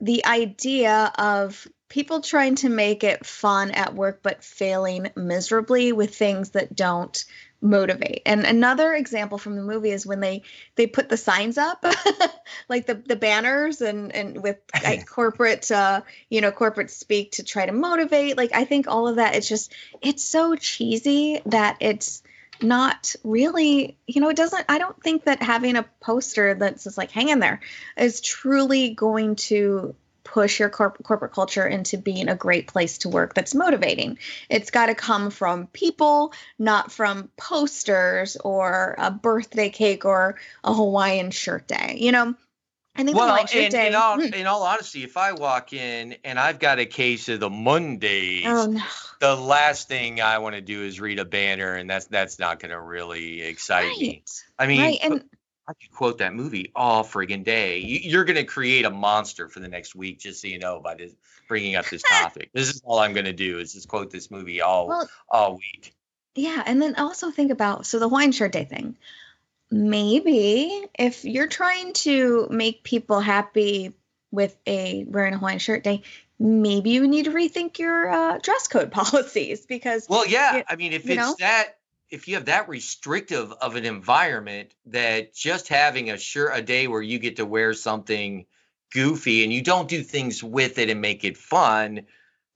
the 0.00 0.24
idea 0.24 1.12
of 1.16 1.68
people 1.88 2.20
trying 2.22 2.56
to 2.56 2.68
make 2.68 3.04
it 3.04 3.24
fun 3.24 3.70
at 3.70 3.94
work 3.94 4.20
but 4.22 4.42
failing 4.42 5.10
miserably 5.14 5.92
with 5.92 6.14
things 6.14 6.50
that 6.50 6.74
don't 6.74 7.24
motivate. 7.60 8.22
And 8.24 8.44
another 8.44 8.94
example 8.94 9.36
from 9.36 9.56
the 9.56 9.62
movie 9.62 9.90
is 9.90 10.06
when 10.06 10.20
they 10.20 10.42
they 10.76 10.86
put 10.86 11.08
the 11.08 11.16
signs 11.16 11.58
up 11.58 11.84
like 12.68 12.86
the 12.86 12.94
the 12.94 13.16
banners 13.16 13.80
and 13.80 14.14
and 14.14 14.42
with 14.42 14.58
like 14.82 15.06
corporate 15.06 15.70
uh 15.70 16.02
you 16.30 16.40
know 16.40 16.52
corporate 16.52 16.90
speak 16.90 17.32
to 17.32 17.42
try 17.42 17.66
to 17.66 17.72
motivate 17.72 18.36
like 18.36 18.52
I 18.54 18.64
think 18.64 18.86
all 18.86 19.08
of 19.08 19.16
that 19.16 19.34
it's 19.34 19.48
just 19.48 19.74
it's 20.00 20.24
so 20.24 20.54
cheesy 20.54 21.40
that 21.46 21.78
it's 21.80 22.22
not 22.62 23.14
really 23.24 23.96
you 24.06 24.20
know 24.20 24.28
it 24.28 24.36
doesn't 24.36 24.64
i 24.68 24.78
don't 24.78 25.02
think 25.02 25.24
that 25.24 25.42
having 25.42 25.76
a 25.76 25.84
poster 26.00 26.54
that's 26.54 26.84
just 26.84 26.98
like 26.98 27.10
hang 27.10 27.28
in 27.28 27.40
there 27.40 27.60
is 27.96 28.20
truly 28.20 28.94
going 28.94 29.36
to 29.36 29.94
push 30.28 30.60
your 30.60 30.68
corp- 30.68 31.02
corporate 31.02 31.32
culture 31.32 31.66
into 31.66 31.96
being 31.96 32.28
a 32.28 32.34
great 32.34 32.66
place 32.66 32.98
to 32.98 33.08
work 33.08 33.32
that's 33.32 33.54
motivating. 33.54 34.18
It's 34.50 34.70
got 34.70 34.86
to 34.86 34.94
come 34.94 35.30
from 35.30 35.68
people 35.68 36.34
not 36.58 36.92
from 36.92 37.30
posters 37.38 38.36
or 38.36 38.94
a 38.98 39.10
birthday 39.10 39.70
cake 39.70 40.04
or 40.04 40.36
a 40.62 40.74
hawaiian 40.74 41.30
shirt 41.30 41.66
day 41.66 41.96
you 41.98 42.12
know 42.12 42.34
i 42.98 43.04
think 43.04 43.16
well 43.16 43.36
shirt 43.46 43.54
in, 43.54 43.70
day 43.70 43.86
in, 43.88 43.94
all, 43.94 44.16
Hmm. 44.20 44.34
in 44.34 44.46
all 44.46 44.62
honesty 44.62 45.04
if 45.04 45.16
i 45.16 45.32
walk 45.32 45.72
in 45.72 46.16
and 46.24 46.38
i've 46.38 46.58
got 46.58 46.78
a 46.78 46.86
case 46.86 47.28
of 47.28 47.40
the 47.40 47.50
mondays 47.50 48.44
oh 48.46 48.66
no 48.66 48.82
the 49.20 49.34
last 49.34 49.88
thing 49.88 50.20
i 50.20 50.38
want 50.38 50.54
to 50.54 50.60
do 50.60 50.82
is 50.82 51.00
read 51.00 51.18
a 51.18 51.24
banner 51.24 51.74
and 51.74 51.88
that's 51.88 52.06
that's 52.06 52.38
not 52.38 52.60
going 52.60 52.70
to 52.70 52.80
really 52.80 53.40
excite 53.42 53.96
me 53.98 54.22
i 54.58 54.66
mean 54.66 54.80
right 54.80 54.98
and 55.02 55.24
I 55.70 55.74
could 55.74 55.90
quote 55.92 56.18
that 56.18 56.32
movie 56.34 56.72
all 56.74 57.04
friggin' 57.04 57.44
day. 57.44 57.80
You, 57.80 57.98
you're 58.02 58.24
going 58.24 58.36
to 58.36 58.44
create 58.44 58.86
a 58.86 58.90
monster 58.90 59.50
for 59.50 59.60
the 59.60 59.68
next 59.68 59.94
week, 59.94 60.18
just 60.18 60.40
so 60.40 60.48
you 60.48 60.58
know, 60.58 60.80
by 60.80 60.94
this, 60.94 61.12
bringing 61.46 61.76
up 61.76 61.86
this 61.90 62.00
topic. 62.08 62.48
this 62.54 62.70
is 62.70 62.80
all 62.86 62.98
I'm 63.00 63.12
going 63.12 63.26
to 63.26 63.34
do 63.34 63.58
is 63.58 63.74
just 63.74 63.86
quote 63.86 64.10
this 64.10 64.30
movie 64.30 64.62
all 64.62 64.88
well 64.88 65.10
all 65.28 65.56
week. 65.56 65.92
Yeah, 66.34 66.62
and 66.64 66.80
then 66.80 66.94
also 66.94 67.30
think 67.30 67.50
about 67.50 67.84
so 67.84 67.98
the 67.98 68.08
wine 68.08 68.32
shirt 68.32 68.52
day 68.52 68.64
thing. 68.64 68.96
Maybe 69.70 70.84
if 70.98 71.24
you're 71.24 71.46
trying 71.46 71.92
to 71.94 72.48
make 72.50 72.82
people 72.84 73.20
happy 73.20 73.92
with 74.30 74.56
a 74.66 75.04
wearing 75.04 75.34
a 75.34 75.38
Hawaiian 75.38 75.58
shirt 75.58 75.84
day, 75.84 76.02
maybe 76.38 76.90
you 76.90 77.06
need 77.06 77.26
to 77.26 77.30
rethink 77.30 77.78
your 77.78 78.10
uh, 78.10 78.38
dress 78.38 78.68
code 78.68 78.90
policies 78.92 79.66
because 79.66 80.06
Well, 80.08 80.26
yeah. 80.26 80.56
it- 80.58 80.66
I 80.68 80.76
mean, 80.76 80.92
if 80.92 81.08
it's 81.08 81.16
know? 81.16 81.34
that, 81.40 81.78
if 82.10 82.26
you 82.28 82.36
have 82.36 82.46
that 82.46 82.68
restrictive 82.70 83.52
of 83.52 83.76
an 83.76 83.84
environment, 83.84 84.74
that 84.86 85.34
just 85.34 85.68
having 85.68 86.10
a 86.10 86.16
sure 86.16 86.50
a 86.50 86.62
day 86.62 86.86
where 86.88 87.02
you 87.02 87.18
get 87.18 87.36
to 87.36 87.44
wear 87.44 87.74
something 87.74 88.46
goofy 88.94 89.44
and 89.44 89.52
you 89.52 89.60
don't 89.60 89.88
do 89.88 90.02
things 90.02 90.42
with 90.42 90.78
it 90.78 90.88
and 90.88 91.02
make 91.02 91.24
it 91.24 91.36
fun, 91.36 92.06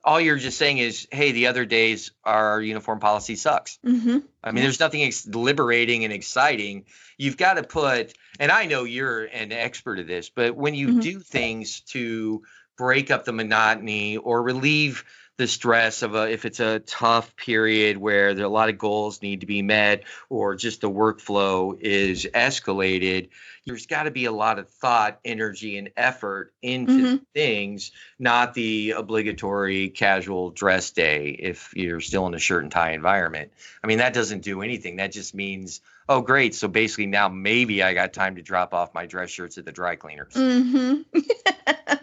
all 0.04 0.20
you're 0.20 0.36
just 0.38 0.58
saying 0.58 0.78
is, 0.78 1.06
hey, 1.12 1.32
the 1.32 1.46
other 1.46 1.64
days 1.64 2.10
our 2.24 2.60
uniform 2.60 2.98
policy 3.00 3.36
sucks. 3.36 3.78
hmm 3.84 4.18
I 4.44 4.50
mean, 4.50 4.64
there's 4.64 4.80
nothing 4.80 5.02
ex- 5.02 5.24
liberating 5.26 6.02
and 6.04 6.12
exciting. 6.12 6.86
You've 7.16 7.36
got 7.36 7.54
to 7.54 7.62
put, 7.62 8.12
and 8.40 8.50
I 8.50 8.66
know 8.66 8.82
you're 8.82 9.24
an 9.26 9.52
expert 9.52 10.00
at 10.00 10.08
this, 10.08 10.30
but 10.30 10.56
when 10.56 10.74
you 10.74 10.88
Mhm. 10.88 11.00
do 11.02 11.20
things 11.20 11.80
to 11.92 12.42
break 12.76 13.12
up 13.12 13.24
the 13.24 13.32
monotony 13.32 14.16
or 14.16 14.42
relieve 14.42 15.04
the 15.38 15.46
stress 15.48 16.02
of 16.02 16.14
a, 16.14 16.30
if 16.30 16.44
it's 16.44 16.60
a 16.60 16.78
tough 16.80 17.34
period 17.36 17.96
where 17.96 18.34
there 18.34 18.44
are 18.44 18.48
a 18.48 18.52
lot 18.52 18.68
of 18.68 18.78
goals 18.78 19.22
need 19.22 19.40
to 19.40 19.46
be 19.46 19.62
met 19.62 20.04
or 20.28 20.54
just 20.54 20.82
the 20.82 20.90
workflow 20.90 21.76
is 21.80 22.26
escalated, 22.34 23.30
there's 23.66 23.86
got 23.86 24.02
to 24.04 24.10
be 24.10 24.26
a 24.26 24.32
lot 24.32 24.58
of 24.58 24.68
thought, 24.68 25.18
energy, 25.24 25.78
and 25.78 25.90
effort 25.96 26.52
into 26.62 26.92
Mhm. 26.92 27.20
things, 27.34 27.92
not 28.18 28.54
the 28.54 28.90
obligatory 28.90 29.88
casual 29.88 30.50
dress 30.50 30.90
day 30.90 31.28
if 31.38 31.72
you're 31.74 32.00
still 32.00 32.26
in 32.26 32.34
a 32.34 32.38
shirt 32.38 32.62
and 32.62 32.72
tie 32.72 32.92
environment. 32.92 33.52
I 33.82 33.86
mean, 33.86 33.98
that 33.98 34.12
doesn't 34.12 34.40
do 34.42 34.62
anything. 34.62 34.96
That 34.96 35.12
just 35.12 35.34
means, 35.34 35.80
oh, 36.08 36.20
great. 36.20 36.54
So 36.54 36.68
basically, 36.68 37.06
now 37.06 37.28
maybe 37.28 37.82
I 37.82 37.94
got 37.94 38.12
time 38.12 38.36
to 38.36 38.42
drop 38.42 38.74
off 38.74 38.92
my 38.94 39.06
dress 39.06 39.30
shirts 39.30 39.56
at 39.58 39.64
the 39.64 39.72
dry 39.72 39.96
cleaners. 39.96 40.34
hmm 40.34 41.02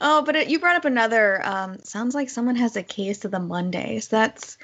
oh, 0.00 0.22
but 0.22 0.36
it, 0.36 0.48
you 0.48 0.58
brought 0.58 0.76
up 0.76 0.84
another. 0.84 1.44
Um, 1.46 1.78
sounds 1.82 2.14
like 2.14 2.30
someone 2.30 2.56
has 2.56 2.76
a 2.76 2.82
case 2.82 3.24
of 3.24 3.30
the 3.30 3.38
Mondays. 3.38 4.08
That's 4.08 4.58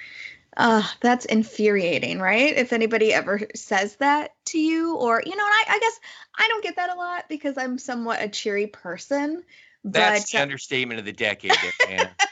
uh, 0.57 0.83
that's 1.01 1.25
infuriating, 1.25 2.21
right? 2.21 2.57
If 2.57 2.73
anybody 2.73 3.13
ever 3.13 3.41
says 3.55 3.97
that 3.97 4.35
to 4.47 4.59
you, 4.59 4.97
or 4.97 5.23
you 5.25 5.37
know, 5.37 5.45
and 5.45 5.55
I, 5.55 5.77
I 5.77 5.79
guess 5.79 6.01
I 6.37 6.49
don't 6.49 6.63
get 6.63 6.77
that 6.77 6.91
a 6.91 6.95
lot 6.95 7.29
because 7.29 7.57
I'm 7.57 7.79
somewhat 7.79 8.23
a 8.23 8.29
cheery 8.29 8.67
person. 8.67 9.43
That's 9.85 10.31
but 10.31 10.37
the 10.37 10.43
understatement 10.43 11.01
of 11.01 11.07
the 11.07 11.13
decade, 11.13 11.53
there. 11.89 12.17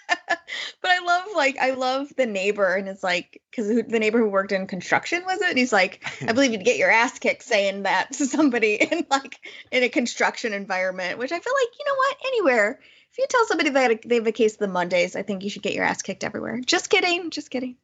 but 0.83 0.91
I 0.91 1.05
love 1.05 1.25
like 1.35 1.59
I 1.59 1.71
love 1.71 2.13
the 2.17 2.27
neighbor, 2.27 2.75
and 2.75 2.89
it's 2.89 3.03
like 3.03 3.43
because 3.51 3.69
the 3.69 3.99
neighbor 3.99 4.19
who 4.19 4.29
worked 4.29 4.53
in 4.53 4.67
construction 4.67 5.23
was 5.25 5.41
it, 5.41 5.49
and 5.49 5.59
he's 5.59 5.73
like, 5.73 6.05
I 6.29 6.33
believe 6.33 6.53
you'd 6.53 6.65
get 6.65 6.79
your 6.79 6.91
ass 6.91 7.19
kicked 7.19 7.43
saying 7.43 7.85
that 7.85 8.13
to 8.15 8.27
somebody 8.27 8.75
in 8.91 9.07
like 9.11 9.39
in 9.71 9.83
a 9.83 9.89
construction 9.89 10.53
environment, 10.53 11.19
which 11.19 11.33
I 11.33 11.39
feel 11.39 11.55
like 11.55 11.79
you 11.79 11.85
know 11.87 11.97
what, 11.97 12.17
anywhere. 12.27 12.81
If 13.13 13.19
you 13.19 13.27
tell 13.29 13.45
somebody 13.47 13.71
that 13.71 14.03
they 14.07 14.15
have 14.17 14.27
a 14.29 14.33
case 14.33 14.53
of 14.53 14.61
the 14.61 14.69
Mondays, 14.69 15.17
I 15.17 15.23
think 15.23 15.43
you 15.43 15.51
should 15.51 15.63
get 15.63 15.75
your 15.75 15.85
ass 15.85 16.01
kicked 16.01 16.23
everywhere. 16.23 16.61
Just 16.65 16.91
kidding, 16.91 17.31
just 17.31 17.51
kidding. 17.51 17.75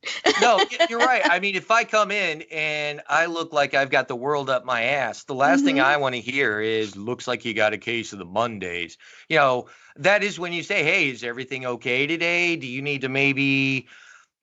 no, 0.41 0.61
you're 0.89 1.01
right. 1.01 1.23
I 1.25 1.41
mean, 1.41 1.57
if 1.57 1.69
I 1.73 1.83
come 1.83 2.13
in 2.13 2.43
and 2.53 3.03
I 3.09 3.27
look 3.27 3.53
like 3.53 3.75
I've 3.75 3.91
got 3.91 4.07
the 4.07 4.15
world 4.15 4.49
up 4.49 4.65
my 4.65 4.83
ass, 4.83 5.25
the 5.25 5.35
last 5.35 5.65
thing 5.65 5.77
Mhm. 5.77 5.85
I 5.85 5.97
want 5.97 6.15
to 6.15 6.21
hear 6.21 6.61
is 6.61 6.95
"looks 6.95 7.27
like 7.27 7.45
you 7.45 7.55
got 7.55 7.73
a 7.73 7.79
case 7.79 8.13
of 8.13 8.21
the 8.21 8.25
Mondays." 8.25 8.99
You 9.29 9.37
know, 9.39 9.69
that 9.97 10.23
is 10.23 10.39
when 10.39 10.53
you 10.53 10.63
say, 10.63 10.85
"Hey, 10.85 11.11
is 11.11 11.25
everything 11.25 11.67
okay 11.67 12.07
today? 12.07 12.55
Do 12.55 12.67
you 12.69 12.81
need 12.83 13.01
to 13.01 13.09
maybe?" 13.09 13.89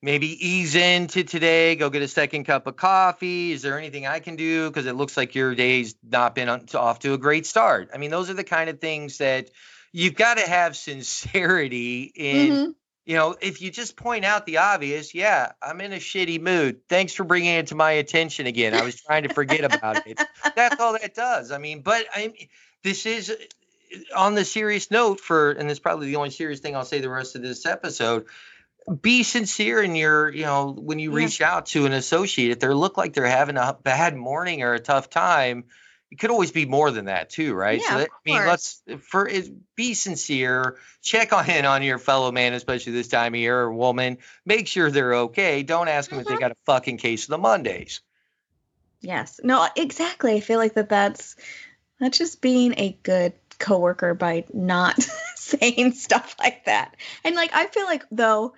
Maybe 0.02 0.26
ease 0.46 0.74
into 0.74 1.24
today, 1.24 1.76
go 1.76 1.88
get 1.88 2.02
a 2.02 2.08
second 2.08 2.44
cup 2.44 2.66
of 2.66 2.76
coffee. 2.76 3.52
Is 3.52 3.62
there 3.62 3.78
anything 3.78 4.06
I 4.06 4.20
can 4.20 4.36
do? 4.36 4.68
Because 4.68 4.84
it 4.84 4.96
looks 4.96 5.16
like 5.16 5.34
your 5.34 5.54
day's 5.54 5.94
not 6.06 6.34
been 6.34 6.50
on- 6.50 6.66
off 6.74 6.98
to 6.98 7.14
a 7.14 7.16
great 7.18 7.46
start. 7.46 7.88
I 7.94 7.96
mean, 7.96 8.10
those 8.10 8.28
are 8.28 8.34
the 8.34 8.44
kind 8.44 8.68
of 8.68 8.80
things 8.82 9.16
that 9.16 9.48
you've 9.96 10.16
got 10.16 10.38
to 10.38 10.42
have 10.48 10.76
sincerity 10.76 12.12
in 12.14 12.52
Mhm. 12.52 12.74
you 13.06 13.14
know, 13.16 13.36
if 13.40 13.60
you 13.60 13.70
just 13.70 13.96
point 13.96 14.24
out 14.24 14.46
the 14.46 14.56
obvious, 14.56 15.14
yeah, 15.14 15.52
I'm 15.62 15.80
in 15.82 15.92
a 15.92 15.98
shitty 15.98 16.40
mood. 16.40 16.80
Thanks 16.88 17.12
for 17.12 17.22
bringing 17.24 17.54
it 17.56 17.66
to 17.66 17.74
my 17.74 17.92
attention 17.92 18.46
again. 18.46 18.72
I 18.74 18.82
was 18.82 18.98
trying 18.98 19.24
to 19.24 19.28
forget 19.28 19.62
about 19.62 20.06
it. 20.06 20.18
That's 20.56 20.80
all 20.80 20.94
that 20.94 21.14
does. 21.14 21.52
I 21.52 21.58
mean, 21.58 21.82
but 21.82 22.06
I 22.14 22.32
this 22.82 23.04
is 23.06 23.30
on 24.16 24.34
the 24.34 24.44
serious 24.44 24.90
note 24.90 25.20
for 25.20 25.52
and 25.52 25.70
it's 25.70 25.80
probably 25.80 26.06
the 26.06 26.16
only 26.16 26.30
serious 26.30 26.60
thing 26.60 26.74
I'll 26.74 26.84
say 26.86 27.00
the 27.00 27.10
rest 27.10 27.36
of 27.36 27.42
this 27.42 27.66
episode. 27.66 28.24
Be 29.02 29.22
sincere 29.22 29.82
in 29.82 29.94
your, 29.96 30.30
you 30.30 30.42
know, 30.44 30.72
when 30.72 30.98
you 30.98 31.10
Yeah. 31.10 31.16
reach 31.26 31.40
out 31.42 31.66
to 31.66 31.84
an 31.86 31.92
associate, 31.92 32.50
if 32.52 32.58
they 32.60 32.68
look 32.68 32.96
like 32.96 33.12
they're 33.12 33.26
having 33.26 33.58
a 33.58 33.76
bad 33.82 34.16
morning 34.16 34.62
or 34.62 34.72
a 34.74 34.80
tough 34.80 35.10
time, 35.10 35.64
it 36.14 36.20
could 36.20 36.30
always 36.30 36.52
be 36.52 36.64
more 36.64 36.92
than 36.92 37.06
that 37.06 37.28
too, 37.28 37.54
right? 37.54 37.82
Yeah, 37.84 37.94
of 37.96 38.00
that, 38.02 38.10
I 38.10 38.30
mean, 38.30 38.46
let's 38.46 38.80
for 39.00 39.26
is 39.26 39.50
be 39.74 39.94
sincere, 39.94 40.76
check 41.02 41.32
on 41.32 41.50
in 41.50 41.64
on 41.64 41.82
your 41.82 41.98
fellow 41.98 42.30
man, 42.30 42.52
especially 42.52 42.92
this 42.92 43.08
time 43.08 43.34
of 43.34 43.40
year 43.40 43.58
or 43.58 43.72
woman. 43.72 44.18
Make 44.46 44.68
sure 44.68 44.92
they're 44.92 45.14
okay. 45.14 45.64
Don't 45.64 45.88
ask 45.88 46.08
them 46.08 46.20
if 46.20 46.28
they 46.28 46.36
Mhm. 46.36 46.40
got 46.40 46.52
a 46.52 46.56
fucking 46.66 46.98
case 46.98 47.24
of 47.24 47.30
the 47.30 47.38
Mondays. 47.38 48.00
Yes. 49.00 49.40
No, 49.42 49.66
exactly. 49.74 50.34
I 50.34 50.40
feel 50.40 50.60
like 50.60 50.74
that 50.74 50.88
that's 50.88 51.34
that's 51.98 52.16
just 52.16 52.40
being 52.40 52.74
a 52.76 52.96
good 53.02 53.32
coworker 53.58 54.14
by 54.14 54.44
not 54.52 55.02
saying 55.34 55.94
stuff 55.94 56.36
like 56.38 56.66
that. 56.66 56.94
And 57.24 57.34
like 57.34 57.50
I 57.52 57.66
feel 57.66 57.86
like 57.86 58.04
though 58.12 58.54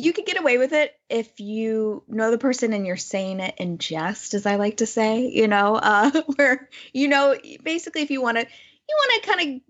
you 0.00 0.12
could 0.12 0.26
get 0.26 0.38
away 0.40 0.58
with 0.58 0.72
it 0.72 0.94
if 1.08 1.40
you 1.40 2.02
know 2.08 2.30
the 2.30 2.38
person 2.38 2.72
and 2.72 2.86
you're 2.86 2.96
saying 2.96 3.40
it 3.40 3.54
in 3.58 3.78
jest, 3.78 4.34
as 4.34 4.46
I 4.46 4.56
like 4.56 4.78
to 4.78 4.86
say, 4.86 5.28
you 5.28 5.48
know, 5.48 5.76
uh 5.82 6.10
where 6.36 6.68
you 6.92 7.08
know 7.08 7.36
basically 7.62 8.02
if 8.02 8.10
you 8.10 8.20
want 8.22 8.36
to 8.38 8.42
you 8.44 8.96
want 8.98 9.22
to 9.22 9.30
kind 9.30 9.40
of 9.56 9.62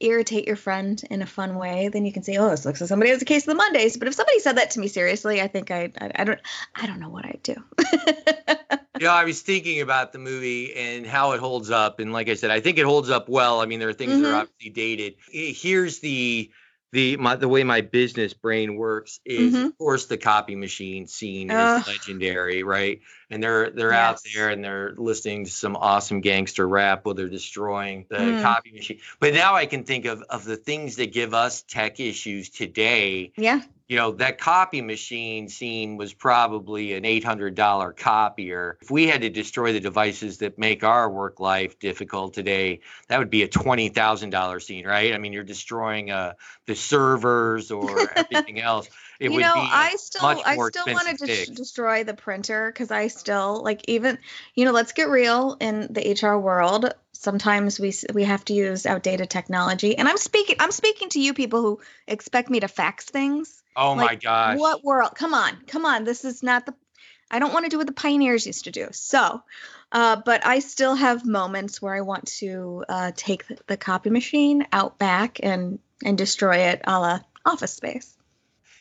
irritate 0.00 0.46
your 0.46 0.56
friend 0.56 1.02
in 1.08 1.22
a 1.22 1.26
fun 1.26 1.54
way, 1.56 1.88
then 1.88 2.04
you 2.04 2.12
can 2.12 2.22
say, 2.22 2.36
"Oh, 2.36 2.50
this 2.50 2.64
looks 2.64 2.80
like 2.80 2.88
somebody 2.88 3.10
has 3.10 3.22
a 3.22 3.24
case 3.24 3.42
of 3.42 3.46
the 3.46 3.54
Mondays." 3.54 3.96
But 3.96 4.08
if 4.08 4.14
somebody 4.14 4.40
said 4.40 4.56
that 4.58 4.72
to 4.72 4.80
me 4.80 4.88
seriously, 4.88 5.40
I 5.40 5.48
think 5.48 5.70
I 5.70 5.92
I, 6.00 6.10
I 6.16 6.24
don't 6.24 6.40
I 6.74 6.86
don't 6.86 7.00
know 7.00 7.08
what 7.10 7.24
I'd 7.24 7.40
do. 7.42 7.54
You 9.00 9.06
know, 9.06 9.12
I 9.12 9.24
was 9.24 9.42
thinking 9.42 9.80
about 9.80 10.12
the 10.12 10.20
movie 10.20 10.72
and 10.72 11.04
how 11.04 11.32
it 11.32 11.40
holds 11.40 11.68
up, 11.68 11.98
and 11.98 12.12
like 12.12 12.28
I 12.28 12.34
said, 12.34 12.52
I 12.52 12.60
think 12.60 12.78
it 12.78 12.84
holds 12.86 13.10
up 13.10 13.28
well. 13.28 13.60
I 13.60 13.66
mean, 13.66 13.80
there 13.80 13.88
are 13.88 13.92
things 13.92 14.20
that 14.20 14.24
Mhm. 14.28 14.30
are 14.32 14.34
obviously 14.36 14.70
dated. 14.70 15.14
Here's 15.32 15.98
the 15.98 16.52
the 16.94 17.16
my 17.16 17.34
the 17.34 17.48
way 17.48 17.64
my 17.64 17.80
business 17.80 18.32
brain 18.32 18.76
works 18.76 19.18
is, 19.24 19.52
Mhm. 19.52 19.66
of 19.66 19.78
course, 19.78 20.06
the 20.06 20.16
copy 20.16 20.54
machine 20.54 21.08
scene 21.08 21.50
Ugh. 21.50 21.80
is 21.80 21.86
legendary, 21.88 22.62
right? 22.62 23.00
And 23.30 23.42
they're 23.42 23.70
they're 23.70 23.92
out 23.92 24.20
there 24.32 24.48
and 24.50 24.62
they're 24.62 24.94
listening 24.96 25.44
to 25.44 25.50
some 25.50 25.74
awesome 25.74 26.20
gangster 26.20 26.66
rap 26.68 27.04
while 27.04 27.16
they're 27.16 27.28
destroying 27.28 28.06
the 28.08 28.16
Mm. 28.16 28.42
copy 28.42 28.70
machine. 28.70 29.00
But 29.18 29.34
now 29.34 29.56
I 29.56 29.66
can 29.66 29.82
think 29.82 30.04
of 30.04 30.22
of 30.30 30.44
the 30.44 30.56
things 30.56 30.96
that 30.96 31.12
give 31.12 31.34
us 31.34 31.62
tech 31.62 31.98
issues 31.98 32.48
today 32.48 33.32
yeah. 33.36 33.62
You 33.88 33.96
know 33.96 34.12
that 34.12 34.38
copy 34.38 34.80
machine 34.80 35.48
scene 35.48 35.96
was 35.96 36.14
probably 36.14 36.94
an 36.94 37.04
$800 37.04 37.96
copier 37.96 38.78
if 38.80 38.90
we 38.90 39.06
had 39.06 39.22
to 39.22 39.30
destroy 39.30 39.72
the 39.72 39.80
devices 39.80 40.38
that 40.38 40.58
make 40.58 40.84
our 40.84 41.10
work 41.10 41.40
life 41.40 41.78
difficult 41.78 42.34
today 42.34 42.80
that 43.08 43.18
would 43.18 43.30
be 43.30 43.42
a 43.42 43.48
$20000 43.48 44.62
scene 44.62 44.86
right 44.86 45.14
i 45.14 45.18
mean 45.18 45.32
you're 45.32 45.44
destroying 45.44 46.10
uh, 46.10 46.32
the 46.66 46.74
servers 46.74 47.70
or 47.70 48.00
everything 48.16 48.60
else 48.60 48.88
it 49.20 49.30
you 49.30 49.36
would 49.36 49.42
know, 49.42 49.54
be 49.54 49.60
I 49.60 49.96
still 49.96 50.22
much 50.22 50.42
I 50.44 50.56
still 50.56 50.86
want 50.86 51.18
to 51.18 51.26
fix. 51.26 51.48
destroy 51.50 52.04
the 52.04 52.14
printer 52.14 52.70
because 52.72 52.90
I 52.90 53.06
still 53.06 53.62
like 53.62 53.82
even 53.88 54.18
you 54.54 54.64
know 54.64 54.72
let's 54.72 54.92
get 54.92 55.08
real 55.08 55.56
in 55.60 55.92
the 55.92 56.18
HR 56.20 56.36
world. 56.38 56.92
Sometimes 57.24 57.80
we 57.80 57.92
we 58.12 58.24
have 58.24 58.44
to 58.44 58.52
use 58.52 58.84
outdated 58.86 59.30
technology, 59.30 59.96
and 59.96 60.06
I'm 60.06 60.18
speaking 60.18 60.56
I'm 60.58 60.70
speaking 60.70 61.08
to 61.10 61.20
you 61.20 61.32
people 61.32 61.62
who 61.62 61.80
expect 62.06 62.50
me 62.50 62.60
to 62.60 62.68
fax 62.68 63.06
things. 63.06 63.62
oh 63.76 63.94
my 63.94 64.04
like, 64.08 64.22
gosh 64.22 64.58
What 64.58 64.84
world? 64.84 65.12
Come 65.14 65.32
on, 65.34 65.56
come 65.66 65.86
on. 65.86 66.04
This 66.04 66.24
is 66.24 66.42
not 66.42 66.66
the. 66.66 66.74
I 67.30 67.38
don't 67.38 67.52
want 67.54 67.64
to 67.64 67.70
do 67.70 67.78
what 67.78 67.86
the 67.86 67.94
pioneers 67.94 68.46
used 68.46 68.64
to 68.64 68.70
do. 68.70 68.88
So, 68.92 69.42
uh, 69.90 70.16
but 70.24 70.46
I 70.46 70.58
still 70.58 70.94
have 70.94 71.24
moments 71.24 71.80
where 71.80 71.94
I 71.94 72.02
want 72.02 72.26
to 72.38 72.84
uh, 72.88 73.12
take 73.16 73.48
the, 73.48 73.58
the 73.66 73.76
copy 73.78 74.10
machine 74.10 74.66
out 74.70 74.98
back 74.98 75.40
and 75.42 75.78
and 76.04 76.18
destroy 76.18 76.58
it 76.72 76.82
a 76.84 77.00
la 77.00 77.20
Office 77.46 77.72
Space. 77.72 78.14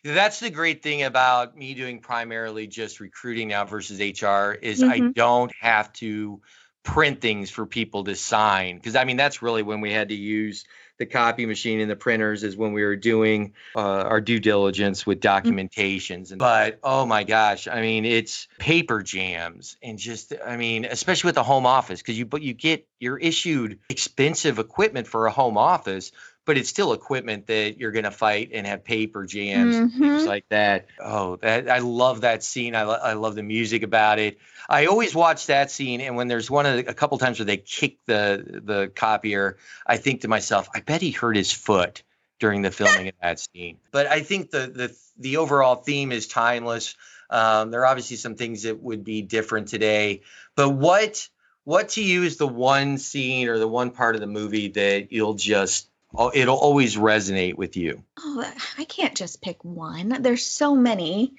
That's 0.03 0.41
the 0.41 0.49
great 0.49 0.83
thing 0.83 1.03
about 1.03 1.55
me 1.57 1.73
doing 1.75 1.99
primarily 1.99 2.67
just 2.67 2.99
recruiting 2.99 3.47
now 3.47 3.63
versus 3.63 3.99
HR 4.01 4.51
is 4.51 4.83
I 4.83 4.99
Mhm. 4.99 5.13
don't 5.15 5.51
have 5.61 5.93
to 5.93 6.41
print 6.83 7.21
things 7.21 7.49
for 7.49 7.65
people 7.65 8.03
to 8.03 8.15
sign. 8.15 8.75
Because 8.75 8.95
I 8.95 9.05
mean 9.05 9.17
that's 9.17 9.41
really 9.41 9.63
when 9.63 9.81
we 9.81 9.91
had 9.91 10.09
to 10.09 10.15
use 10.15 10.65
the 10.99 11.05
copy 11.05 11.45
machine 11.45 11.79
and 11.79 11.89
the 11.89 11.95
printers 11.95 12.43
is 12.43 12.55
when 12.55 12.71
we 12.71 12.83
were 12.83 12.95
doing 12.95 13.53
uh, 13.75 13.79
our 13.79 14.21
due 14.21 14.39
diligence 14.39 15.05
with 15.05 15.19
documentations. 15.19 16.31
And 16.31 16.39
but 16.39 16.79
oh 16.83 17.05
my 17.05 17.23
gosh 17.23 17.67
I 17.67 17.81
mean 17.81 18.05
it's 18.05 18.47
paper 18.59 19.01
jams 19.01 19.77
and 19.81 19.97
just 19.97 20.33
I 20.45 20.57
mean 20.57 20.85
especially 20.85 21.29
with 21.29 21.35
the 21.35 21.43
home 21.43 21.65
office 21.65 22.01
because 22.01 22.17
you 22.17 22.25
but 22.25 22.41
you 22.41 22.53
get 22.53 22.87
you're 22.99 23.17
issued 23.17 23.79
expensive 23.89 24.59
equipment 24.59 25.07
for 25.07 25.25
a 25.25 25.31
home 25.31 25.57
office 25.57 26.11
but 26.45 26.57
it's 26.57 26.69
still 26.69 26.93
equipment 26.93 27.47
that 27.47 27.77
you're 27.77 27.91
going 27.91 28.03
to 28.03 28.11
fight 28.11 28.49
and 28.53 28.67
have 28.67 28.83
paper 28.83 29.25
jams 29.25 29.75
and 29.75 29.93
things 29.93 30.25
like 30.25 30.47
that. 30.49 30.87
Oh, 30.99 31.37
that 31.37 31.69
I 31.69 31.79
love 31.79 32.21
that 32.21 32.43
scene. 32.43 32.75
I, 32.75 32.83
lo- 32.83 32.99
I 33.01 33.13
love 33.13 33.35
the 33.35 33.43
music 33.43 33.83
about 33.83 34.19
it. 34.19 34.39
I 34.67 34.87
always 34.87 35.15
watch 35.15 35.47
that 35.47 35.71
scene, 35.71 36.01
and 36.01 36.15
when 36.15 36.27
there's 36.27 36.49
one 36.49 36.65
of 36.65 36.77
the, 36.77 36.89
a 36.89 36.93
couple 36.93 37.17
times 37.17 37.39
where 37.39 37.45
they 37.45 37.57
kick 37.57 37.97
the 38.05 38.61
the 38.63 38.91
copier, 38.93 39.57
I 39.85 39.97
think 39.97 40.21
to 40.21 40.27
myself, 40.27 40.69
I 40.73 40.79
bet 40.79 41.01
he 41.01 41.11
hurt 41.11 41.35
his 41.35 41.51
foot 41.51 42.03
during 42.39 42.61
the 42.61 42.71
filming 42.71 43.07
of 43.07 43.13
that 43.21 43.39
scene. 43.39 43.77
But 43.91 44.07
I 44.07 44.21
think 44.21 44.51
the 44.51 44.67
the 44.67 44.97
the 45.17 45.37
overall 45.37 45.75
theme 45.75 46.11
is 46.11 46.27
timeless. 46.27 46.95
Um, 47.29 47.71
there 47.71 47.81
are 47.81 47.85
obviously 47.85 48.17
some 48.17 48.35
things 48.35 48.63
that 48.63 48.81
would 48.81 49.03
be 49.03 49.21
different 49.21 49.69
today, 49.69 50.21
but 50.55 50.69
what 50.69 51.27
what 51.63 51.89
to 51.89 52.03
you 52.03 52.23
is 52.23 52.37
the 52.37 52.47
one 52.47 52.97
scene 52.97 53.47
or 53.47 53.57
the 53.57 53.67
one 53.67 53.91
part 53.91 54.15
of 54.15 54.21
the 54.21 54.27
movie 54.27 54.69
that 54.69 55.11
you'll 55.11 55.35
just 55.35 55.87
Oh, 56.15 56.31
it'll 56.33 56.57
always 56.57 56.95
resonate 56.95 57.55
with 57.55 57.75
you? 57.75 58.03
Oh, 58.19 58.45
I 58.77 58.85
can't 58.85 59.15
just 59.15 59.41
pick 59.41 59.63
one. 59.63 60.21
There's 60.21 60.45
so 60.45 60.75
many 60.75 61.35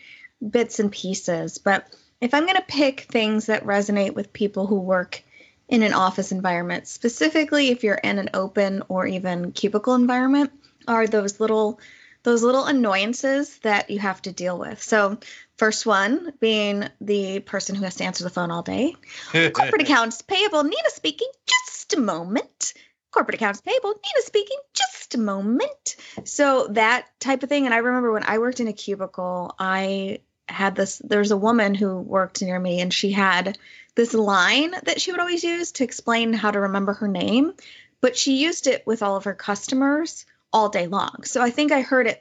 bits 0.47 0.81
and 0.81 0.90
pieces, 0.90 1.59
but 1.59 1.87
if 2.21 2.35
I'm 2.35 2.45
going 2.45 2.57
to 2.57 2.62
pick 2.62 3.02
things 3.02 3.47
that 3.47 3.64
resonate 3.64 4.14
with 4.14 4.33
people 4.33 4.66
who 4.66 4.81
work 4.81 5.23
in 5.69 5.83
an 5.83 5.93
office 5.93 6.33
environment, 6.33 6.88
specifically 6.88 7.69
if 7.69 7.85
you're 7.85 7.95
in 7.95 8.19
an 8.19 8.31
open 8.35 8.83
or 8.88 9.07
even 9.07 9.52
cubicle 9.52 9.95
environment, 9.95 10.50
are 10.87 11.07
those 11.07 11.40
little 11.40 11.81
those 12.25 12.43
little 12.43 12.64
annoyances 12.64 13.59
that 13.59 13.90
you 13.90 13.99
have 13.99 14.21
to 14.23 14.33
deal 14.33 14.59
with. 14.59 14.83
So, 14.83 15.19
first 15.59 15.85
one 15.85 16.33
being 16.40 16.88
the 17.00 17.40
person 17.40 17.75
who 17.75 17.85
has 17.85 17.97
to 17.97 18.04
answer 18.04 18.25
the 18.25 18.31
phone 18.31 18.50
all 18.50 18.62
day. 18.62 18.97
Corporate 19.52 19.83
accounts 19.83 20.23
payable, 20.23 20.64
Nina 20.64 20.88
speaking, 20.88 21.28
just 21.47 21.93
a 21.93 22.00
moment. 22.00 22.73
Corporate 23.14 23.37
accounts 23.37 23.61
payable, 23.61 23.90
Nina 23.90 24.26
speaking, 24.26 24.59
just 24.73 25.14
a 25.14 25.18
moment. 25.18 25.94
So, 26.25 26.66
that 26.71 27.06
type 27.21 27.44
of 27.44 27.49
thing. 27.49 27.64
And 27.64 27.73
I 27.73 27.78
remember 27.78 28.11
when 28.11 28.25
I 28.25 28.38
worked 28.38 28.59
in 28.59 28.66
a 28.66 28.73
cubicle, 28.73 29.54
I 29.56 30.18
had 30.49 30.75
this, 30.75 30.99
there's 30.99 31.30
a 31.30 31.37
woman 31.37 31.76
who 31.76 32.00
worked 32.00 32.42
near 32.42 32.59
me 32.59 32.80
and 32.80 32.92
she 32.92 33.12
had 33.12 33.56
this 33.94 34.14
line 34.14 34.75
that 34.83 35.00
she 35.00 35.12
would 35.12 35.21
always 35.21 35.44
use 35.44 35.71
to 35.73 35.85
explain 35.85 36.33
how 36.33 36.50
to 36.50 36.61
remember 36.61 36.94
her 36.94 37.06
name, 37.06 37.54
but 38.00 38.16
she 38.16 38.42
used 38.42 38.66
it 38.66 38.85
with 38.85 39.00
all 39.00 39.14
of 39.14 39.25
her 39.25 39.35
customers 39.35 40.26
all 40.52 40.68
day 40.68 40.88
long. 40.88 41.23
So 41.23 41.40
I 41.40 41.50
think 41.50 41.71
I 41.71 41.83
heard 41.83 42.09
it 42.09 42.21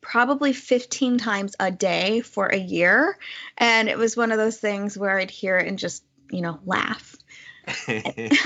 probably 0.00 0.52
15 0.52 1.18
times 1.18 1.54
a 1.60 1.70
day 1.70 2.20
for 2.20 2.46
a 2.46 2.58
year. 2.58 3.16
And 3.56 3.88
it 3.88 3.96
was 3.96 4.16
one 4.16 4.32
of 4.32 4.38
those 4.38 4.58
things 4.58 4.98
where 4.98 5.16
I'd 5.16 5.30
hear 5.30 5.56
it 5.56 5.68
and 5.68 5.78
just, 5.78 6.04
you 6.30 6.42
know, 6.42 6.58
laugh. 6.66 7.16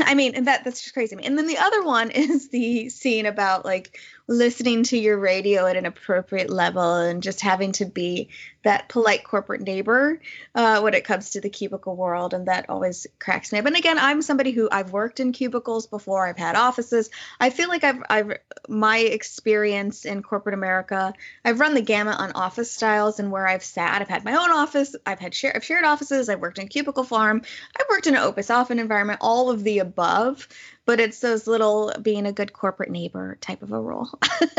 I 0.01 0.15
mean, 0.15 0.35
and 0.35 0.47
that 0.47 0.65
that's 0.65 0.83
just 0.83 0.95
crazy. 0.95 1.17
And 1.23 1.39
then 1.39 1.47
the 1.47 1.59
other 1.59 1.83
one 1.85 2.11
is 2.11 2.49
the 2.49 2.89
scene 2.91 3.27
about 3.27 3.65
like 3.65 3.99
listening 4.29 4.83
to 4.83 4.99
your 4.99 5.19
radio 5.19 5.67
at 5.67 5.77
an 5.77 5.87
appropriate 5.87 6.51
level 6.51 6.97
and 6.97 7.23
just 7.23 7.41
having 7.41 7.73
to 7.73 7.85
be 7.85 8.29
that 8.65 8.89
polite 8.89 9.23
corporate 9.23 9.61
neighbor 9.61 10.21
uh, 10.55 10.81
when 10.81 10.93
it 10.93 11.05
comes 11.05 11.31
to 11.31 11.41
the 11.41 11.49
cubicle 11.49 11.95
world. 11.95 12.35
And 12.35 12.49
that 12.49 12.69
always 12.69 13.07
cracks 13.21 13.53
me 13.53 13.61
up. 13.61 13.67
And 13.67 13.77
again, 13.77 13.99
I'm 13.99 14.23
somebody 14.23 14.51
who 14.51 14.69
I've 14.71 14.91
worked 14.91 15.21
in 15.21 15.31
cubicles 15.31 15.87
before. 15.87 16.27
I've 16.27 16.37
had 16.37 16.57
offices. 16.57 17.09
I 17.39 17.51
feel 17.51 17.69
like 17.69 17.85
I've, 17.85 18.03
I've 18.11 18.39
my 18.69 18.99
experience 18.99 20.05
in 20.05 20.23
corporate 20.23 20.55
America. 20.55 21.15
I've 21.45 21.61
run 21.61 21.75
the 21.75 21.81
gamut 21.81 22.19
on 22.19 22.33
office 22.33 22.73
styles 22.73 23.21
and 23.21 23.31
where 23.31 23.47
I've 23.47 23.63
sat. 23.63 24.03
I've 24.03 24.09
had 24.09 24.25
my 24.25 24.33
own 24.35 24.51
office. 24.51 24.97
I've 25.07 25.21
had 25.21 25.35
share, 25.35 25.55
I've 25.55 25.65
shared 25.65 25.85
offices. 25.85 26.29
I've 26.29 26.41
worked 26.41 26.59
in 26.59 26.67
cubicle 26.67 27.05
farm. 27.05 27.43
I've 27.79 27.87
worked 27.89 28.09
in 28.09 28.17
an 28.17 28.23
opus 28.23 28.51
often 28.51 28.81
environment. 28.81 29.21
All 29.23 29.51
of 29.51 29.63
the 29.63 29.79
above 29.79 30.49
but 30.87 31.01
it's 31.01 31.19
those 31.19 31.47
little 31.49 31.93
being 32.01 32.27
a 32.27 32.33
good 32.33 32.53
corporate 32.53 32.91
neighbor 32.91 33.37
type 33.41 33.63
of 33.63 33.73
a 33.73 33.81
role. 33.81 34.09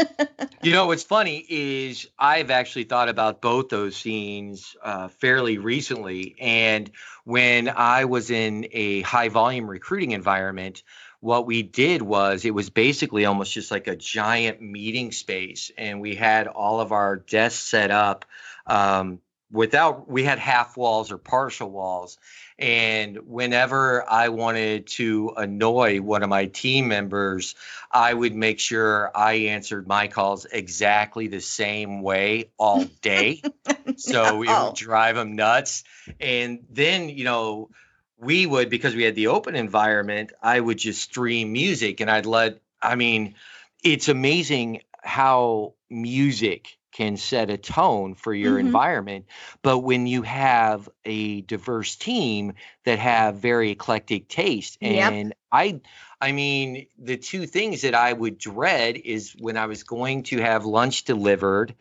you 0.61 0.73
know, 0.73 0.87
what's 0.87 1.03
funny 1.03 1.43
is 1.47 2.07
I've 2.19 2.51
actually 2.51 2.83
thought 2.83 3.07
about 3.07 3.41
both 3.41 3.69
those 3.69 3.95
scenes 3.95 4.75
uh, 4.83 5.07
fairly 5.07 5.57
recently. 5.57 6.35
And 6.39 6.91
when 7.23 7.69
I 7.69 8.05
was 8.05 8.29
in 8.29 8.67
a 8.73 9.01
high 9.01 9.29
volume 9.29 9.69
recruiting 9.69 10.11
environment, 10.11 10.83
what 11.21 11.47
we 11.47 11.63
did 11.63 12.01
was 12.01 12.43
it 12.43 12.53
was 12.53 12.69
basically 12.69 13.25
almost 13.25 13.53
just 13.53 13.71
like 13.71 13.87
a 13.87 13.95
giant 13.95 14.61
meeting 14.61 15.13
space. 15.13 15.71
And 15.77 16.01
we 16.01 16.15
had 16.15 16.47
all 16.47 16.81
of 16.81 16.91
our 16.91 17.15
desks 17.15 17.63
set 17.63 17.89
up 17.89 18.25
um, 18.67 19.19
without, 19.51 20.09
we 20.09 20.23
had 20.23 20.39
half 20.39 20.77
walls 20.77 21.11
or 21.11 21.17
partial 21.17 21.69
walls 21.69 22.17
and 22.59 23.17
whenever 23.27 24.03
I 24.09 24.29
wanted 24.29 24.87
to 24.87 25.33
annoy 25.37 26.01
one 26.01 26.23
of 26.23 26.29
my 26.29 26.47
team 26.47 26.87
members, 26.87 27.53
I 27.91 28.11
would 28.11 28.33
make 28.33 28.59
sure 28.59 29.11
I 29.13 29.33
answered 29.49 29.87
my 29.87 30.07
calls 30.07 30.45
exactly 30.45 31.27
the 31.27 31.39
same 31.39 32.01
way 32.01 32.49
all 32.57 32.85
day. 33.01 33.43
so 33.97 34.41
it 34.41 34.49
would 34.49 34.75
drive 34.75 35.15
them 35.15 35.35
nuts. 35.35 35.83
And 36.19 36.65
then, 36.71 37.09
you 37.09 37.25
know, 37.25 37.69
we 38.17 38.47
would, 38.47 38.71
because 38.71 38.95
we 38.95 39.03
had 39.03 39.13
the 39.13 39.27
open 39.27 39.55
environment, 39.55 40.31
I 40.41 40.59
would 40.59 40.79
just 40.79 41.03
stream 41.03 41.53
music 41.53 41.99
and 41.99 42.09
I'd 42.09 42.25
let, 42.25 42.59
I 42.81 42.95
mean, 42.95 43.35
it's 43.83 44.09
amazing 44.09 44.81
how 45.03 45.75
music 45.91 46.76
can 46.97 47.15
set 47.15 47.51
a 47.51 47.57
tone 47.57 48.15
for 48.15 48.33
your 48.33 48.57
mm-hmm. 48.57 48.65
environment 48.65 49.25
but 49.61 49.77
when 49.77 50.07
you 50.07 50.23
have 50.23 50.89
a 51.05 51.41
diverse 51.41 51.95
team 51.95 52.53
that 52.85 52.97
have 52.97 53.35
very 53.35 53.69
eclectic 53.69 54.27
taste 54.27 54.79
and 54.81 55.27
yep. 55.29 55.37
i 55.51 55.79
i 56.19 56.31
mean 56.31 56.87
the 56.97 57.15
two 57.15 57.45
things 57.45 57.83
that 57.83 57.93
i 57.93 58.11
would 58.11 58.39
dread 58.39 58.97
is 58.97 59.35
when 59.37 59.57
i 59.57 59.67
was 59.67 59.83
going 59.83 60.23
to 60.23 60.39
have 60.39 60.65
lunch 60.65 61.03
delivered 61.03 61.75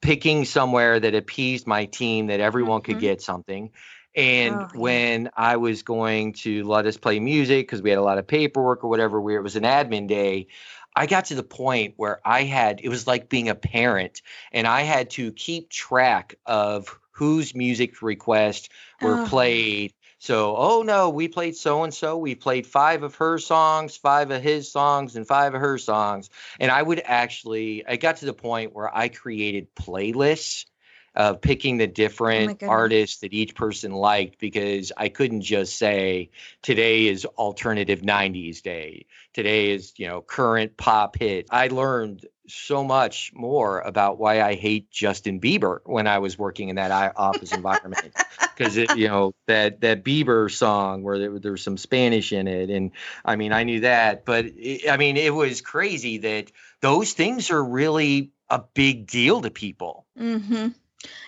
picking 0.00 0.44
somewhere 0.44 1.00
that 1.00 1.16
appeased 1.16 1.66
my 1.66 1.86
team 1.86 2.28
that 2.28 2.38
everyone 2.38 2.80
mm-hmm. 2.80 2.92
could 2.92 3.00
get 3.00 3.20
something 3.20 3.72
and 4.14 4.54
oh, 4.54 4.68
when 4.74 5.24
yeah. 5.24 5.30
I 5.36 5.56
was 5.56 5.82
going 5.82 6.32
to 6.34 6.64
let 6.64 6.86
us 6.86 6.96
play 6.96 7.20
music 7.20 7.66
because 7.66 7.80
we 7.80 7.90
had 7.90 7.98
a 7.98 8.02
lot 8.02 8.18
of 8.18 8.26
paperwork 8.26 8.82
or 8.82 8.88
whatever, 8.88 9.20
where 9.20 9.36
it 9.36 9.42
was 9.42 9.56
an 9.56 9.62
admin 9.62 10.08
day, 10.08 10.48
I 10.94 11.06
got 11.06 11.26
to 11.26 11.34
the 11.34 11.42
point 11.42 11.94
where 11.96 12.20
I 12.24 12.44
had, 12.44 12.80
it 12.82 12.88
was 12.88 13.06
like 13.06 13.28
being 13.28 13.48
a 13.48 13.54
parent, 13.54 14.22
and 14.52 14.66
I 14.66 14.82
had 14.82 15.10
to 15.10 15.32
keep 15.32 15.70
track 15.70 16.36
of 16.46 16.98
whose 17.12 17.54
music 17.54 18.02
requests 18.02 18.68
were 19.00 19.22
oh. 19.22 19.26
played. 19.26 19.92
So, 20.18 20.54
oh 20.56 20.82
no, 20.82 21.10
we 21.10 21.28
played 21.28 21.56
so 21.56 21.82
and 21.82 21.94
so. 21.94 22.18
We 22.18 22.34
played 22.34 22.66
five 22.66 23.02
of 23.02 23.14
her 23.16 23.38
songs, 23.38 23.96
five 23.96 24.30
of 24.30 24.42
his 24.42 24.70
songs, 24.70 25.16
and 25.16 25.26
five 25.26 25.54
of 25.54 25.60
her 25.60 25.78
songs. 25.78 26.28
And 26.58 26.70
I 26.70 26.82
would 26.82 27.00
actually, 27.04 27.86
I 27.86 27.96
got 27.96 28.18
to 28.18 28.26
the 28.26 28.34
point 28.34 28.74
where 28.74 28.94
I 28.94 29.08
created 29.08 29.74
playlists 29.74 30.66
of 31.14 31.40
picking 31.40 31.78
the 31.78 31.84
oh 31.84 31.92
different 31.92 32.62
oh 32.62 32.68
artists 32.68 33.20
that 33.20 33.32
each 33.32 33.54
person 33.54 33.92
liked 33.92 34.38
because 34.38 34.92
I 34.96 35.08
couldn't 35.08 35.42
just 35.42 35.76
say 35.76 36.30
today 36.62 37.08
is 37.08 37.24
alternative 37.24 38.00
90s 38.02 38.62
day. 38.62 39.06
Today 39.32 39.72
is, 39.72 39.92
you 39.96 40.06
know, 40.06 40.20
current 40.20 40.76
pop 40.76 41.18
hit. 41.18 41.46
I 41.50 41.68
learned 41.68 42.26
so 42.46 42.84
much 42.84 43.32
more 43.34 43.80
about 43.80 44.18
why 44.18 44.42
I 44.42 44.54
hate 44.54 44.90
Justin 44.90 45.40
Bieber 45.40 45.80
when 45.84 46.06
I 46.06 46.18
was 46.18 46.38
working 46.38 46.68
in 46.68 46.76
that 46.76 47.12
office 47.16 47.52
environment 47.52 48.12
because 48.56 48.76
you 48.76 49.08
know 49.08 49.32
that 49.46 49.80
that 49.82 50.04
Bieber 50.04 50.50
song 50.50 51.02
where 51.02 51.18
there, 51.18 51.38
there, 51.38 51.52
was 51.52 51.62
some 51.62 51.76
Spanish 51.76 52.32
in 52.32 52.48
it 52.48 52.70
and 52.70 52.90
I 53.24 53.36
mean 53.36 53.52
I 53.52 53.64
knew 53.64 53.80
that 53.80 54.24
but 54.24 54.46
it, 54.46 54.90
I 54.90 54.96
mean 54.96 55.16
it 55.16 55.32
was 55.32 55.60
crazy 55.60 56.18
that 56.18 56.50
those 56.80 57.12
things 57.12 57.50
are 57.50 57.62
really 57.62 58.32
a 58.48 58.62
big 58.74 59.06
deal 59.06 59.40
to 59.42 59.50
people. 59.50 60.06
Mm-hmm. 60.18 60.68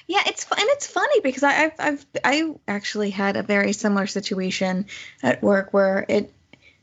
Yeah, 0.07 0.23
it's 0.27 0.45
and 0.51 0.61
it's 0.61 0.87
funny 0.87 1.21
because 1.21 1.43
I, 1.43 1.65
I've 1.65 1.75
I've 1.79 2.07
I 2.25 2.55
actually 2.69 3.11
had 3.11 3.37
a 3.37 3.43
very 3.43 3.73
similar 3.73 4.07
situation 4.07 4.87
at 5.23 5.43
work 5.43 5.73
where 5.73 6.05
it 6.09 6.33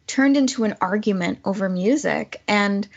turned 0.08 0.38
into 0.38 0.64
an 0.64 0.76
argument 0.82 1.40
over 1.46 1.70
music, 1.70 2.42
and 2.48 2.88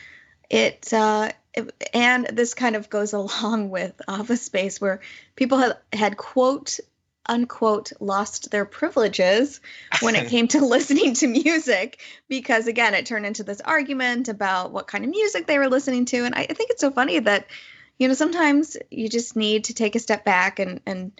it, 0.48 0.92
uh, 0.92 1.30
it 1.54 1.70
and 1.92 2.26
this 2.26 2.54
kind 2.54 2.76
of 2.76 2.88
goes 2.88 3.12
along 3.12 3.70
with 3.70 4.00
Office 4.08 4.42
Space 4.42 4.80
where 4.80 5.00
people 5.36 5.58
had 5.58 5.76
had 5.92 6.16
quote 6.16 6.78
unquote 7.26 7.92
lost 8.00 8.50
their 8.50 8.64
privileges 8.64 9.60
when 10.00 10.16
it 10.16 10.28
came 10.30 10.48
to 10.48 10.64
listening 10.64 11.14
to 11.14 11.26
music 11.26 12.00
because 12.28 12.66
again 12.66 12.94
it 12.94 13.06
turned 13.06 13.26
into 13.26 13.44
this 13.44 13.60
argument 13.60 14.28
about 14.28 14.72
what 14.72 14.88
kind 14.88 15.04
of 15.04 15.10
music 15.10 15.46
they 15.46 15.58
were 15.58 15.68
listening 15.68 16.04
to. 16.06 16.24
And 16.24 16.34
I, 16.34 16.40
I 16.40 16.54
think 16.54 16.70
it's 16.70 16.80
so 16.80 16.90
funny 16.90 17.18
that 17.18 17.46
you 18.02 18.08
know, 18.08 18.14
sometimes 18.14 18.76
you 18.90 19.08
just 19.08 19.36
need 19.36 19.64
to 19.64 19.74
take 19.74 19.94
a 19.94 20.00
step 20.00 20.24
back 20.24 20.58
and 20.58 20.80
and 20.84 21.12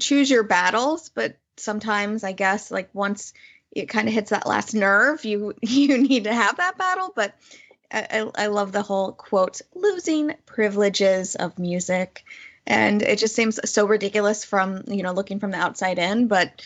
choose 0.00 0.28
your 0.28 0.42
battles, 0.42 1.08
but 1.08 1.36
sometimes 1.56 2.24
I 2.24 2.32
guess 2.32 2.72
like 2.72 2.90
once 2.92 3.32
it 3.70 3.88
kind 3.88 4.08
of 4.08 4.14
hits 4.14 4.30
that 4.30 4.44
last 4.44 4.74
nerve, 4.74 5.24
you 5.24 5.54
you 5.62 5.98
need 5.98 6.24
to 6.24 6.34
have 6.34 6.56
that 6.56 6.76
battle, 6.76 7.12
but 7.14 7.32
I, 7.92 8.28
I 8.34 8.46
love 8.48 8.72
the 8.72 8.82
whole 8.82 9.12
quote 9.12 9.60
losing 9.72 10.34
privileges 10.46 11.36
of 11.36 11.60
music. 11.60 12.24
And 12.66 13.02
it 13.02 13.20
just 13.20 13.36
seems 13.36 13.70
so 13.70 13.86
ridiculous 13.86 14.44
from 14.44 14.82
you 14.88 15.04
know 15.04 15.12
looking 15.12 15.38
from 15.38 15.52
the 15.52 15.58
outside 15.58 16.00
in 16.00 16.26
but 16.26 16.60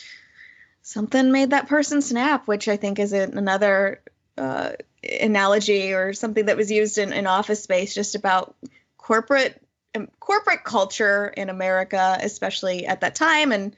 something 0.80 1.32
made 1.32 1.50
that 1.50 1.68
person 1.68 2.02
snap 2.02 2.46
which 2.46 2.68
i 2.68 2.76
think 2.76 2.98
is 2.98 3.14
another 3.14 4.02
uh, 4.36 4.72
analogy 5.20 5.94
or 5.94 6.12
something 6.12 6.46
that 6.46 6.58
was 6.58 6.70
used 6.70 6.98
in, 6.98 7.12
in 7.12 7.26
office 7.26 7.62
space 7.62 7.94
just 7.94 8.16
about 8.16 8.54
corporate 9.04 9.60
um, 9.94 10.08
corporate 10.18 10.64
culture 10.64 11.26
in 11.26 11.50
America, 11.50 12.18
especially 12.20 12.86
at 12.86 13.02
that 13.02 13.14
time, 13.14 13.52
and 13.52 13.76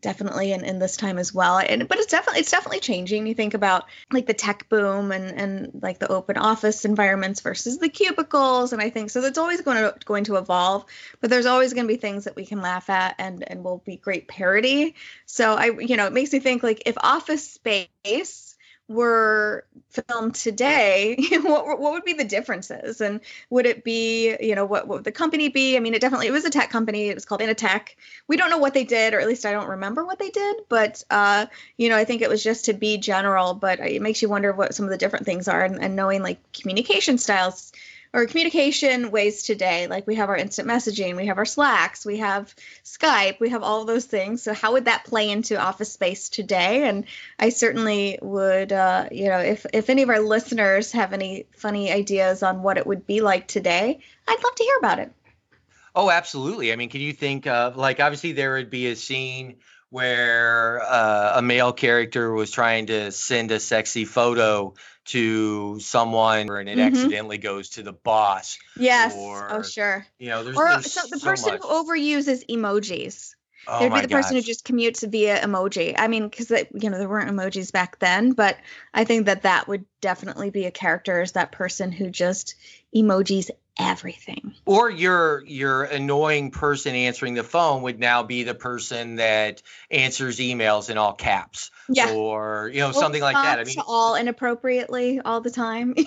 definitely 0.00 0.52
in, 0.52 0.64
in 0.64 0.80
this 0.80 0.96
time 0.96 1.18
as 1.18 1.32
well. 1.32 1.58
And 1.58 1.86
but 1.88 1.98
it's 1.98 2.08
definitely 2.08 2.40
it's 2.40 2.50
definitely 2.50 2.80
changing. 2.80 3.28
You 3.28 3.34
think 3.34 3.54
about 3.54 3.84
like 4.12 4.26
the 4.26 4.34
tech 4.34 4.68
boom 4.68 5.12
and 5.12 5.40
and 5.40 5.80
like 5.82 6.00
the 6.00 6.10
open 6.10 6.36
office 6.36 6.84
environments 6.84 7.40
versus 7.42 7.78
the 7.78 7.88
cubicles, 7.88 8.72
and 8.72 8.82
I 8.82 8.90
think 8.90 9.10
so. 9.10 9.20
That's 9.20 9.38
always 9.38 9.60
going 9.60 9.76
to 9.76 9.94
going 10.04 10.24
to 10.24 10.36
evolve. 10.36 10.84
But 11.20 11.30
there's 11.30 11.46
always 11.46 11.72
going 11.72 11.86
to 11.86 11.92
be 11.92 11.98
things 11.98 12.24
that 12.24 12.34
we 12.34 12.44
can 12.44 12.60
laugh 12.60 12.90
at 12.90 13.14
and 13.18 13.48
and 13.48 13.62
will 13.62 13.82
be 13.86 13.96
great 13.96 14.26
parody. 14.26 14.96
So 15.26 15.54
I 15.54 15.66
you 15.78 15.96
know 15.96 16.06
it 16.06 16.12
makes 16.12 16.32
me 16.32 16.40
think 16.40 16.64
like 16.64 16.82
if 16.86 16.96
Office 16.98 17.48
Space 17.48 18.45
were 18.88 19.64
filmed 19.90 20.34
today, 20.34 21.16
what 21.42 21.66
what 21.80 21.92
would 21.92 22.04
be 22.04 22.12
the 22.12 22.24
differences? 22.24 23.00
And 23.00 23.20
would 23.50 23.66
it 23.66 23.82
be, 23.82 24.36
you 24.40 24.54
know, 24.54 24.64
what, 24.64 24.86
what 24.86 24.98
would 24.98 25.04
the 25.04 25.12
company 25.12 25.48
be? 25.48 25.76
I 25.76 25.80
mean, 25.80 25.94
it 25.94 26.00
definitely 26.00 26.28
it 26.28 26.32
was 26.32 26.44
a 26.44 26.50
tech 26.50 26.70
company. 26.70 27.08
It 27.08 27.14
was 27.14 27.24
called 27.24 27.40
Initech. 27.40 27.96
We 28.28 28.36
don't 28.36 28.50
know 28.50 28.58
what 28.58 28.74
they 28.74 28.84
did, 28.84 29.14
or 29.14 29.20
at 29.20 29.26
least 29.26 29.46
I 29.46 29.52
don't 29.52 29.68
remember 29.68 30.04
what 30.04 30.18
they 30.18 30.30
did. 30.30 30.56
But 30.68 31.02
uh, 31.10 31.46
you 31.76 31.88
know, 31.88 31.96
I 31.96 32.04
think 32.04 32.22
it 32.22 32.28
was 32.28 32.42
just 32.42 32.66
to 32.66 32.72
be 32.74 32.98
general. 32.98 33.54
But 33.54 33.80
it 33.80 34.02
makes 34.02 34.22
you 34.22 34.28
wonder 34.28 34.52
what 34.52 34.74
some 34.74 34.84
of 34.84 34.90
the 34.90 34.98
different 34.98 35.26
things 35.26 35.48
are, 35.48 35.64
and, 35.64 35.82
and 35.82 35.96
knowing 35.96 36.22
like 36.22 36.38
communication 36.52 37.18
styles 37.18 37.72
or 38.16 38.24
communication 38.24 39.10
ways 39.10 39.42
today. 39.42 39.88
Like 39.88 40.06
we 40.06 40.14
have 40.14 40.30
our 40.30 40.36
instant 40.36 40.66
messaging, 40.66 41.16
we 41.16 41.26
have 41.26 41.36
our 41.36 41.44
Slacks, 41.44 42.06
we 42.06 42.16
have 42.16 42.54
Skype, 42.82 43.38
we 43.40 43.50
have 43.50 43.62
all 43.62 43.84
those 43.84 44.06
things. 44.06 44.42
So 44.42 44.54
how 44.54 44.72
would 44.72 44.86
that 44.86 45.04
play 45.04 45.28
into 45.28 45.60
Office 45.60 45.92
Space 45.92 46.30
today? 46.30 46.88
And 46.88 47.04
I 47.38 47.50
certainly 47.50 48.18
would, 48.22 48.72
uh, 48.72 49.10
you 49.12 49.28
know, 49.28 49.40
if 49.40 49.66
if 49.74 49.90
any 49.90 50.00
of 50.00 50.08
our 50.08 50.20
listeners 50.20 50.92
have 50.92 51.12
any 51.12 51.44
funny 51.56 51.92
ideas 51.92 52.42
on 52.42 52.62
what 52.62 52.78
it 52.78 52.86
would 52.86 53.06
be 53.06 53.20
like 53.20 53.46
today, 53.46 54.00
I'd 54.26 54.42
love 54.42 54.54
to 54.54 54.64
hear 54.64 54.78
about 54.78 54.98
it. 54.98 55.12
Oh, 55.94 56.10
absolutely. 56.10 56.72
I 56.72 56.76
mean, 56.76 56.88
can 56.88 57.02
you 57.02 57.12
think 57.12 57.46
of 57.46 57.76
like 57.76 58.00
obviously 58.00 58.32
there 58.32 58.54
would 58.54 58.70
be 58.70 58.86
a 58.86 58.96
scene 58.96 59.56
where 59.90 60.80
uh, 60.82 61.34
a 61.36 61.42
male 61.42 61.74
character 61.74 62.32
was 62.32 62.50
trying 62.50 62.86
to 62.86 63.12
send 63.12 63.50
a 63.50 63.60
sexy 63.60 64.06
photo 64.06 64.72
to 65.06 65.78
someone 65.80 66.50
and 66.50 66.68
it 66.68 66.78
mm-hmm. 66.78 66.94
accidentally 66.94 67.38
goes 67.38 67.70
to 67.70 67.82
the 67.82 67.92
boss. 67.92 68.58
Yes. 68.76 69.14
Oh, 69.16 69.20
or, 69.20 69.52
oh, 69.52 69.62
sure. 69.62 70.06
You 70.18 70.28
know, 70.28 70.44
there's, 70.44 70.56
or 70.56 70.68
there's 70.68 70.92
so 70.92 71.02
the 71.08 71.18
so 71.18 71.26
person 71.28 71.52
much. 71.54 71.62
who 71.62 71.68
overuses 71.68 72.44
emojis. 72.48 73.34
Oh 73.68 73.80
There'd 73.80 73.94
be 73.94 74.00
the 74.02 74.06
gosh. 74.06 74.22
person 74.22 74.36
who 74.36 74.42
just 74.42 74.64
commutes 74.64 75.08
via 75.08 75.40
emoji. 75.40 75.94
I 75.98 76.06
mean, 76.06 76.28
because 76.28 76.50
you 76.50 76.90
know 76.90 76.98
there 76.98 77.08
weren't 77.08 77.30
emojis 77.30 77.72
back 77.72 77.98
then, 77.98 78.32
but 78.32 78.56
I 78.94 79.04
think 79.04 79.26
that 79.26 79.42
that 79.42 79.66
would 79.66 79.84
definitely 80.00 80.50
be 80.50 80.66
a 80.66 80.70
character 80.70 81.20
is 81.20 81.32
that 81.32 81.50
person 81.50 81.90
who 81.90 82.08
just 82.08 82.54
emojis 82.94 83.50
everything. 83.78 84.54
Or 84.64 84.90
your 84.90 85.44
your 85.44 85.84
annoying 85.84 86.50
person 86.50 86.94
answering 86.94 87.34
the 87.34 87.44
phone 87.44 87.82
would 87.82 87.98
now 87.98 88.22
be 88.22 88.42
the 88.42 88.54
person 88.54 89.16
that 89.16 89.62
answers 89.90 90.38
emails 90.38 90.90
in 90.90 90.98
all 90.98 91.12
caps. 91.12 91.70
Yeah. 91.88 92.12
Or 92.12 92.70
you 92.72 92.80
know 92.80 92.92
something 92.92 93.20
like 93.20 93.34
that. 93.34 93.58
I 93.58 93.64
mean, 93.64 93.76
all 93.86 94.14
inappropriately 94.14 95.20
all 95.20 95.40
the 95.40 95.50
time. 95.50 95.94
yeah. 95.96 96.04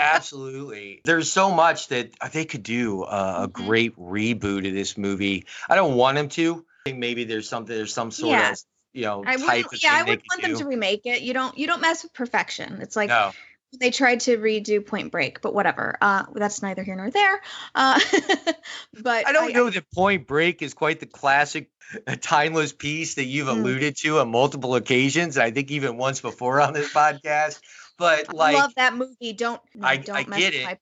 Absolutely. 0.14 1.00
There's 1.04 1.30
so 1.30 1.50
much 1.50 1.88
that 1.88 2.10
they 2.32 2.44
could 2.44 2.62
do 2.62 3.02
uh, 3.02 3.44
a 3.44 3.48
mm-hmm. 3.48 3.66
great 3.66 3.96
reboot 3.96 4.66
of 4.66 4.74
this 4.74 4.96
movie. 4.96 5.46
I 5.68 5.76
don't 5.76 5.96
want 5.96 6.16
them 6.16 6.28
to. 6.30 6.64
Maybe 6.86 7.24
there's 7.24 7.48
something. 7.48 7.74
There's 7.74 7.92
some 7.92 8.10
sort 8.10 8.32
yeah. 8.32 8.52
of 8.52 8.58
you 8.92 9.02
know 9.02 9.22
I 9.26 9.36
type 9.36 9.66
of 9.66 9.82
yeah, 9.82 9.92
I 9.94 10.02
would 10.02 10.22
want 10.30 10.42
do. 10.42 10.48
them 10.48 10.58
to 10.58 10.66
remake 10.66 11.04
it. 11.04 11.22
You 11.22 11.34
don't 11.34 11.56
you 11.58 11.66
don't 11.66 11.80
mess 11.80 12.02
with 12.02 12.12
perfection. 12.12 12.78
It's 12.80 12.96
like 12.96 13.08
no 13.08 13.32
they 13.78 13.90
tried 13.90 14.20
to 14.20 14.36
redo 14.38 14.84
Point 14.84 15.12
Break, 15.12 15.40
but 15.40 15.54
whatever. 15.54 15.96
Uh, 16.00 16.24
that's 16.34 16.62
neither 16.62 16.82
here 16.82 16.96
nor 16.96 17.10
there. 17.10 17.40
Uh, 17.74 18.00
but 19.02 19.26
I 19.26 19.32
don't 19.32 19.50
I, 19.50 19.52
know 19.52 19.66
I, 19.66 19.70
that 19.70 19.90
Point 19.92 20.26
Break 20.26 20.62
is 20.62 20.74
quite 20.74 21.00
the 21.00 21.06
classic, 21.06 21.70
uh, 22.06 22.16
timeless 22.20 22.72
piece 22.72 23.14
that 23.16 23.24
you've 23.24 23.48
mm. 23.48 23.58
alluded 23.58 23.96
to 23.98 24.20
on 24.20 24.30
multiple 24.30 24.74
occasions. 24.74 25.36
I 25.38 25.50
think 25.50 25.70
even 25.70 25.96
once 25.96 26.20
before 26.20 26.60
on 26.60 26.72
this 26.72 26.92
podcast. 26.92 27.60
But 27.98 28.32
like, 28.32 28.56
I 28.56 28.60
love 28.60 28.74
that 28.76 28.94
movie. 28.94 29.32
Don't 29.32 29.60
I, 29.82 29.96
don't 29.96 30.16
I 30.16 30.22
get 30.22 30.54
it. 30.54 30.66
I, 30.66 30.78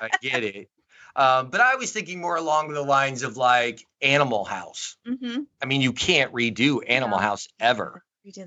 I, 0.00 0.10
get 0.22 0.42
it. 0.42 0.70
Um, 1.14 1.50
but 1.50 1.60
I 1.60 1.76
was 1.76 1.92
thinking 1.92 2.20
more 2.20 2.36
along 2.36 2.72
the 2.72 2.82
lines 2.82 3.22
of 3.22 3.36
like 3.36 3.86
Animal 4.00 4.44
House. 4.44 4.96
Mm-hmm. 5.06 5.42
I 5.62 5.66
mean, 5.66 5.82
you 5.82 5.92
can't 5.92 6.32
redo 6.32 6.80
Animal 6.86 7.18
House 7.18 7.48
ever. 7.60 8.02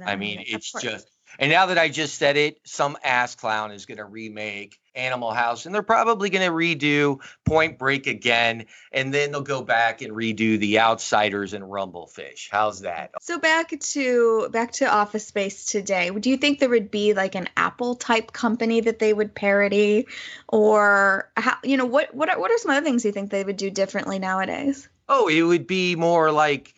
I 0.05 0.17
mean, 0.17 0.43
it's 0.45 0.71
just 0.73 1.07
and 1.37 1.51
now 1.51 1.67
that 1.67 1.77
I 1.77 1.89
just 1.89 2.15
said 2.15 2.37
it, 2.37 2.59
some 2.65 2.97
ass 3.03 3.35
clown 3.35 3.71
is 3.71 3.85
going 3.85 3.97
to 3.97 4.05
remake 4.05 4.79
Animal 4.95 5.31
House 5.31 5.65
and 5.65 5.73
they're 5.73 5.83
probably 5.83 6.29
going 6.29 6.45
to 6.45 6.51
redo 6.51 7.21
Point 7.45 7.77
Break 7.77 8.07
again. 8.07 8.65
And 8.91 9.13
then 9.13 9.31
they'll 9.31 9.41
go 9.41 9.61
back 9.61 10.01
and 10.01 10.13
redo 10.13 10.59
The 10.59 10.79
Outsiders 10.79 11.53
and 11.53 11.69
Rumble 11.69 12.07
Fish. 12.07 12.49
How's 12.51 12.81
that? 12.81 13.11
So 13.21 13.39
back 13.39 13.79
to 13.79 14.49
back 14.49 14.71
to 14.73 14.85
Office 14.85 15.27
Space 15.27 15.65
today. 15.65 16.09
Do 16.09 16.29
you 16.29 16.37
think 16.37 16.59
there 16.59 16.69
would 16.69 16.91
be 16.91 17.13
like 17.13 17.35
an 17.35 17.49
Apple 17.55 17.95
type 17.95 18.31
company 18.33 18.81
that 18.81 18.99
they 18.99 19.13
would 19.13 19.35
parody 19.35 20.07
or 20.47 21.31
how, 21.35 21.57
you 21.63 21.77
know, 21.77 21.85
what, 21.85 22.13
what 22.13 22.29
are, 22.29 22.39
what 22.39 22.51
are 22.51 22.57
some 22.57 22.71
other 22.71 22.83
things 22.83 23.05
you 23.05 23.11
think 23.11 23.29
they 23.29 23.43
would 23.43 23.57
do 23.57 23.69
differently 23.69 24.19
nowadays? 24.19 24.89
Oh, 25.11 25.27
it 25.27 25.41
would 25.41 25.65
be 25.65 25.95
more 25.95 26.31
like 26.31 26.71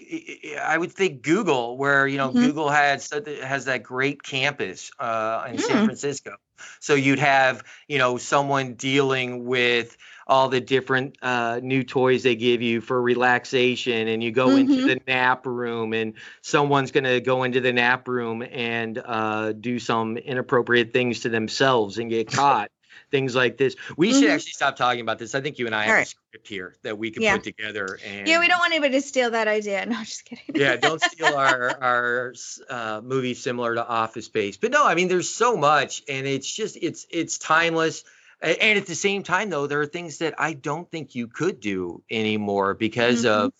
I 0.63 0.77
would 0.77 0.93
think 0.93 1.21
Google, 1.21 1.77
where 1.77 2.07
you 2.07 2.17
know 2.17 2.29
mm-hmm. 2.29 2.45
Google 2.45 2.69
has 2.69 3.11
has 3.43 3.65
that 3.65 3.83
great 3.83 4.23
campus 4.23 4.89
uh, 4.97 5.47
in 5.49 5.57
mm. 5.57 5.61
San 5.61 5.85
Francisco. 5.85 6.37
So 6.79 6.95
you'd 6.95 7.19
have 7.19 7.63
you 7.89 7.97
know 7.97 8.17
someone 8.17 8.75
dealing 8.75 9.45
with 9.45 9.97
all 10.27 10.47
the 10.47 10.61
different 10.61 11.17
uh, 11.21 11.59
new 11.61 11.83
toys 11.83 12.23
they 12.23 12.37
give 12.37 12.61
you 12.61 12.79
for 12.79 13.01
relaxation, 13.01 14.07
and 14.07 14.23
you 14.23 14.31
go 14.31 14.47
mm-hmm. 14.47 14.71
into 14.71 14.87
the 14.87 15.01
nap 15.05 15.45
room, 15.45 15.91
and 15.91 16.13
someone's 16.41 16.91
going 16.91 17.03
to 17.03 17.19
go 17.19 17.43
into 17.43 17.59
the 17.59 17.73
nap 17.73 18.07
room 18.07 18.41
and 18.49 18.97
uh, 18.97 19.51
do 19.51 19.77
some 19.77 20.15
inappropriate 20.15 20.93
things 20.93 21.21
to 21.21 21.29
themselves 21.29 21.97
and 21.97 22.09
get 22.09 22.31
caught 22.31 22.71
things 23.09 23.35
like 23.35 23.57
this. 23.57 23.75
We 23.97 24.09
mm-hmm. 24.09 24.19
should 24.19 24.29
actually 24.29 24.51
stop 24.51 24.75
talking 24.75 25.01
about 25.01 25.19
this. 25.19 25.35
I 25.35 25.41
think 25.41 25.59
you 25.59 25.65
and 25.65 25.75
I 25.75 25.83
All 25.83 25.87
have 25.87 25.95
right. 25.95 26.07
a 26.07 26.09
script 26.09 26.47
here 26.47 26.75
that 26.83 26.97
we 26.97 27.11
can 27.11 27.23
yeah. 27.23 27.35
put 27.35 27.43
together. 27.43 27.99
And 28.05 28.27
yeah, 28.27 28.39
we 28.39 28.47
don't 28.47 28.59
want 28.59 28.73
anybody 28.73 28.93
to 28.93 29.01
steal 29.01 29.31
that 29.31 29.47
idea. 29.47 29.85
No, 29.91 29.97
just 30.03 30.23
kidding. 30.23 30.45
yeah, 30.55 30.77
don't 30.77 31.01
steal 31.11 31.35
our 31.35 31.77
our 31.81 32.33
uh, 32.69 33.01
movie 33.03 33.33
similar 33.33 33.75
to 33.75 33.85
Office 33.85 34.25
Space. 34.25 34.57
But 34.57 34.71
no, 34.71 34.85
I 34.85 34.95
mean, 34.95 35.09
there's 35.09 35.29
so 35.29 35.57
much, 35.57 36.03
and 36.07 36.25
it's 36.25 36.49
just 36.49 36.77
it's 36.81 37.05
it's 37.09 37.37
timeless. 37.37 38.03
And 38.41 38.79
at 38.79 38.87
the 38.87 38.95
same 38.95 39.21
time, 39.21 39.49
though, 39.49 39.67
there 39.67 39.81
are 39.81 39.85
things 39.85 40.19
that 40.19 40.35
I 40.39 40.53
don't 40.53 40.89
think 40.89 41.13
you 41.13 41.27
could 41.27 41.59
do 41.59 42.01
anymore 42.09 42.73
because 42.73 43.23
mm-hmm. 43.23 43.45
of 43.45 43.53